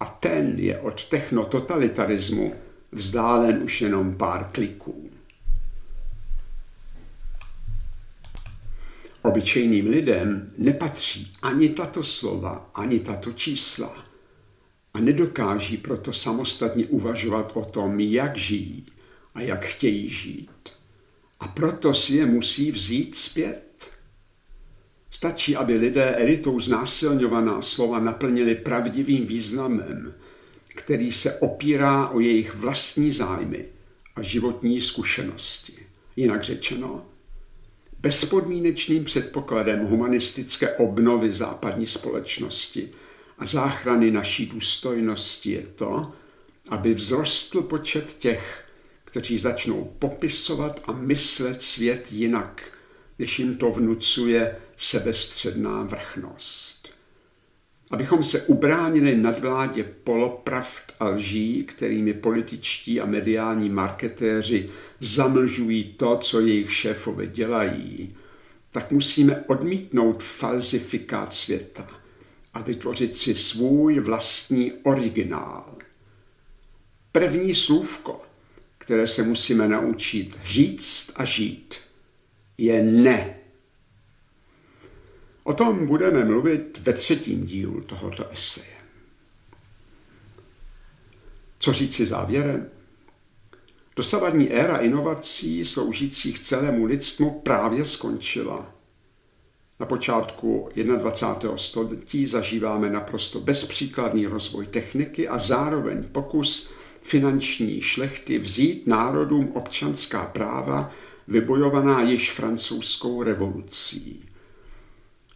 A 0.00 0.04
ten 0.04 0.58
je 0.58 0.80
od 0.80 1.08
technototalitarismu 1.08 2.54
vzdálen 2.92 3.62
už 3.62 3.80
jenom 3.80 4.16
pár 4.16 4.50
kliků. 4.52 5.10
Obyčejným 9.22 9.90
lidem 9.90 10.52
nepatří 10.58 11.32
ani 11.42 11.68
tato 11.68 12.02
slova, 12.02 12.70
ani 12.74 13.00
tato 13.00 13.32
čísla 13.32 14.05
a 14.96 15.00
nedokáží 15.00 15.76
proto 15.76 16.12
samostatně 16.12 16.86
uvažovat 16.86 17.52
o 17.54 17.64
tom, 17.64 18.00
jak 18.00 18.36
žijí 18.36 18.86
a 19.34 19.40
jak 19.40 19.64
chtějí 19.64 20.08
žít. 20.08 20.50
A 21.40 21.48
proto 21.48 21.94
si 21.94 22.16
je 22.16 22.26
musí 22.26 22.70
vzít 22.70 23.16
zpět. 23.16 23.90
Stačí, 25.10 25.56
aby 25.56 25.78
lidé 25.78 26.04
elitou 26.04 26.60
znásilňovaná 26.60 27.62
slova 27.62 28.00
naplnili 28.00 28.54
pravdivým 28.54 29.26
významem, 29.26 30.14
který 30.68 31.12
se 31.12 31.38
opírá 31.38 32.08
o 32.08 32.20
jejich 32.20 32.54
vlastní 32.54 33.12
zájmy 33.12 33.64
a 34.16 34.22
životní 34.22 34.80
zkušenosti. 34.80 35.72
Jinak 36.16 36.44
řečeno, 36.44 37.06
bezpodmínečným 38.00 39.04
předpokladem 39.04 39.86
humanistické 39.86 40.76
obnovy 40.76 41.34
západní 41.34 41.86
společnosti– 41.86 42.88
a 43.38 43.46
záchrany 43.46 44.10
naší 44.10 44.46
důstojnosti 44.46 45.50
je 45.50 45.66
to, 45.66 46.12
aby 46.68 46.94
vzrostl 46.94 47.62
počet 47.62 48.12
těch, 48.12 48.64
kteří 49.04 49.38
začnou 49.38 49.94
popisovat 49.98 50.80
a 50.84 50.92
myslet 50.92 51.62
svět 51.62 52.12
jinak, 52.12 52.62
než 53.18 53.38
jim 53.38 53.56
to 53.56 53.70
vnucuje 53.70 54.56
sebestředná 54.76 55.82
vrchnost. 55.82 56.88
Abychom 57.90 58.24
se 58.24 58.42
ubránili 58.42 59.16
nadvládě 59.16 59.84
polopravd 60.04 60.92
a 61.00 61.08
lží, 61.08 61.64
kterými 61.64 62.14
političtí 62.14 63.00
a 63.00 63.06
mediální 63.06 63.70
marketéři 63.70 64.70
zamlžují 65.00 65.84
to, 65.84 66.18
co 66.18 66.40
jejich 66.40 66.72
šéfové 66.72 67.26
dělají, 67.26 68.16
tak 68.72 68.90
musíme 68.90 69.44
odmítnout 69.46 70.22
falzifikát 70.22 71.34
světa 71.34 71.88
a 72.56 72.62
vytvořit 72.62 73.16
si 73.16 73.34
svůj 73.34 74.00
vlastní 74.00 74.72
originál. 74.72 75.74
První 77.12 77.54
slůvko, 77.54 78.22
které 78.78 79.06
se 79.06 79.22
musíme 79.22 79.68
naučit 79.68 80.38
říct 80.44 81.12
a 81.16 81.24
žít, 81.24 81.74
je 82.58 82.82
ne. 82.82 83.38
O 85.42 85.54
tom 85.54 85.86
budeme 85.86 86.24
mluvit 86.24 86.78
ve 86.78 86.92
třetím 86.92 87.46
dílu 87.46 87.80
tohoto 87.80 88.30
eseje. 88.30 88.76
Co 91.58 91.72
říci 91.72 92.06
závěrem? 92.06 92.70
Dosavadní 93.96 94.52
éra 94.52 94.76
inovací 94.76 95.64
sloužících 95.64 96.38
celému 96.38 96.84
lidstvu 96.84 97.40
právě 97.40 97.84
skončila. 97.84 98.75
Na 99.80 99.86
počátku 99.86 100.68
21. 100.74 101.56
století 101.56 102.26
zažíváme 102.26 102.90
naprosto 102.90 103.40
bezpříkladný 103.40 104.26
rozvoj 104.26 104.66
techniky 104.66 105.28
a 105.28 105.38
zároveň 105.38 106.04
pokus 106.12 106.72
finanční 107.02 107.80
šlechty 107.80 108.38
vzít 108.38 108.86
národům 108.86 109.52
občanská 109.54 110.24
práva 110.24 110.92
vybojovaná 111.28 112.02
již 112.02 112.32
francouzskou 112.32 113.22
revolucí. 113.22 114.28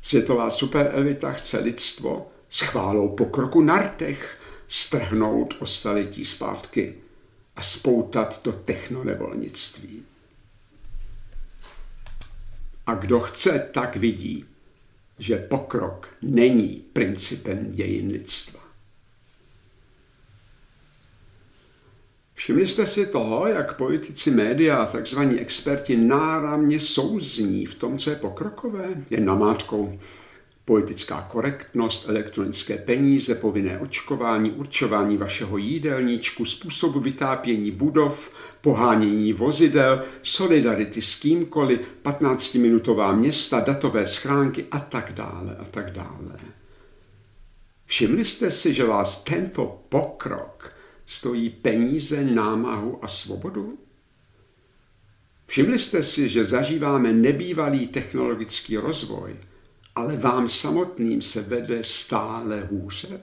Světová 0.02 0.50
superelita 0.50 1.32
chce 1.32 1.58
lidstvo 1.58 2.30
s 2.48 2.60
chválou 2.60 3.08
pokroku 3.08 3.60
na 3.60 3.78
rtech 3.78 4.38
strhnout 4.68 5.54
o 5.58 5.66
staletí 5.66 6.24
zpátky 6.24 6.94
a 7.56 7.62
spoutat 7.62 8.40
do 8.44 8.52
technonevolnictví. 8.52 10.02
A 12.86 12.94
kdo 12.94 13.20
chce, 13.20 13.70
tak 13.74 13.96
vidí, 13.96 14.44
že 15.18 15.36
pokrok 15.36 16.08
není 16.22 16.84
principem 16.92 17.72
dějin 17.72 18.10
lidstva. 18.10 18.60
Všimli 22.34 22.66
jste 22.66 22.86
si 22.86 23.06
toho, 23.06 23.46
jak 23.46 23.76
politici 23.76 24.30
média 24.30 24.76
a 24.76 25.00
tzv. 25.00 25.18
experti 25.38 25.96
náramně 25.96 26.80
souzní 26.80 27.66
v 27.66 27.74
tom, 27.74 27.98
co 27.98 28.10
je 28.10 28.16
pokrokové? 28.16 29.04
Je 29.10 29.20
namátkou 29.20 29.98
politická 30.70 31.22
korektnost, 31.22 32.08
elektronické 32.08 32.76
peníze, 32.78 33.34
povinné 33.34 33.78
očkování, 33.78 34.50
určování 34.50 35.16
vašeho 35.16 35.58
jídelníčku, 35.58 36.44
způsobu 36.44 37.00
vytápění 37.00 37.70
budov, 37.70 38.34
pohánění 38.60 39.32
vozidel, 39.32 40.02
solidarity 40.22 41.02
s 41.02 41.20
kýmkoliv, 41.20 41.80
15-minutová 42.04 43.16
města, 43.16 43.60
datové 43.60 44.06
schránky 44.06 44.66
a 44.70 44.78
tak 44.78 45.12
dále 45.12 45.56
a 45.60 45.64
tak 45.64 45.90
dále. 45.90 46.38
Všimli 47.86 48.24
jste 48.24 48.50
si, 48.50 48.74
že 48.74 48.84
vás 48.84 49.24
tento 49.24 49.82
pokrok 49.88 50.72
stojí 51.06 51.50
peníze, 51.50 52.24
námahu 52.24 53.04
a 53.04 53.08
svobodu? 53.08 53.78
Všimli 55.46 55.78
jste 55.78 56.02
si, 56.02 56.28
že 56.28 56.44
zažíváme 56.44 57.12
nebývalý 57.12 57.86
technologický 57.86 58.76
rozvoj, 58.76 59.36
ale 60.00 60.16
vám 60.16 60.48
samotným 60.48 61.22
se 61.22 61.42
vede 61.42 61.84
stále 61.84 62.60
hůře? 62.60 63.20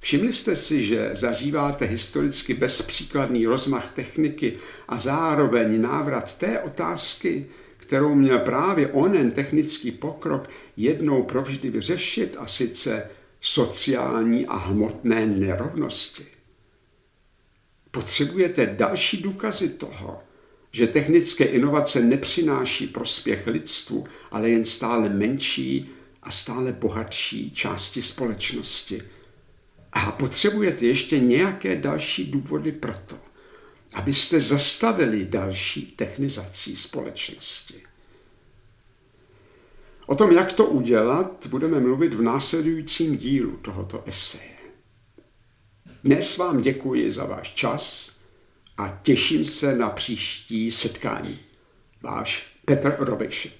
Všimli 0.00 0.32
jste 0.32 0.56
si, 0.56 0.86
že 0.86 1.10
zažíváte 1.12 1.84
historicky 1.84 2.54
bezpříkladný 2.54 3.46
rozmach 3.46 3.94
techniky 3.94 4.58
a 4.88 4.98
zároveň 4.98 5.80
návrat 5.80 6.38
té 6.38 6.60
otázky, 6.60 7.46
kterou 7.76 8.14
měl 8.14 8.38
právě 8.38 8.88
onen 8.88 9.30
technický 9.30 9.90
pokrok 9.90 10.48
jednou 10.76 11.22
provždy 11.22 11.70
vyřešit, 11.70 12.36
a 12.38 12.46
sice 12.46 13.10
sociální 13.40 14.46
a 14.46 14.56
hmotné 14.56 15.26
nerovnosti. 15.26 16.26
Potřebujete 17.90 18.66
další 18.66 19.22
důkazy 19.22 19.68
toho, 19.68 20.22
že 20.72 20.86
technické 20.86 21.44
inovace 21.44 22.00
nepřináší 22.00 22.86
prospěch 22.86 23.46
lidstvu, 23.46 24.06
ale 24.30 24.50
jen 24.50 24.64
stále 24.64 25.08
menší 25.08 25.90
a 26.22 26.30
stále 26.30 26.72
bohatší 26.72 27.50
části 27.50 28.02
společnosti. 28.02 29.02
A 29.92 30.12
potřebujete 30.12 30.86
ještě 30.86 31.20
nějaké 31.20 31.76
další 31.76 32.30
důvody 32.30 32.72
pro 32.72 32.94
to, 33.06 33.18
abyste 33.94 34.40
zastavili 34.40 35.24
další 35.24 35.82
technizací 35.82 36.76
společnosti. 36.76 37.82
O 40.06 40.14
tom, 40.14 40.32
jak 40.32 40.52
to 40.52 40.66
udělat, 40.66 41.46
budeme 41.46 41.80
mluvit 41.80 42.14
v 42.14 42.22
následujícím 42.22 43.16
dílu 43.16 43.56
tohoto 43.56 44.02
eseje. 44.06 44.56
Dnes 46.04 46.36
vám 46.36 46.62
děkuji 46.62 47.12
za 47.12 47.24
váš 47.24 47.54
čas 47.54 48.16
a 48.80 48.98
těším 49.02 49.44
se 49.44 49.76
na 49.76 49.90
příští 49.90 50.70
setkání. 50.70 51.38
Váš 52.02 52.46
Petr 52.64 52.96
Robešek. 52.98 53.59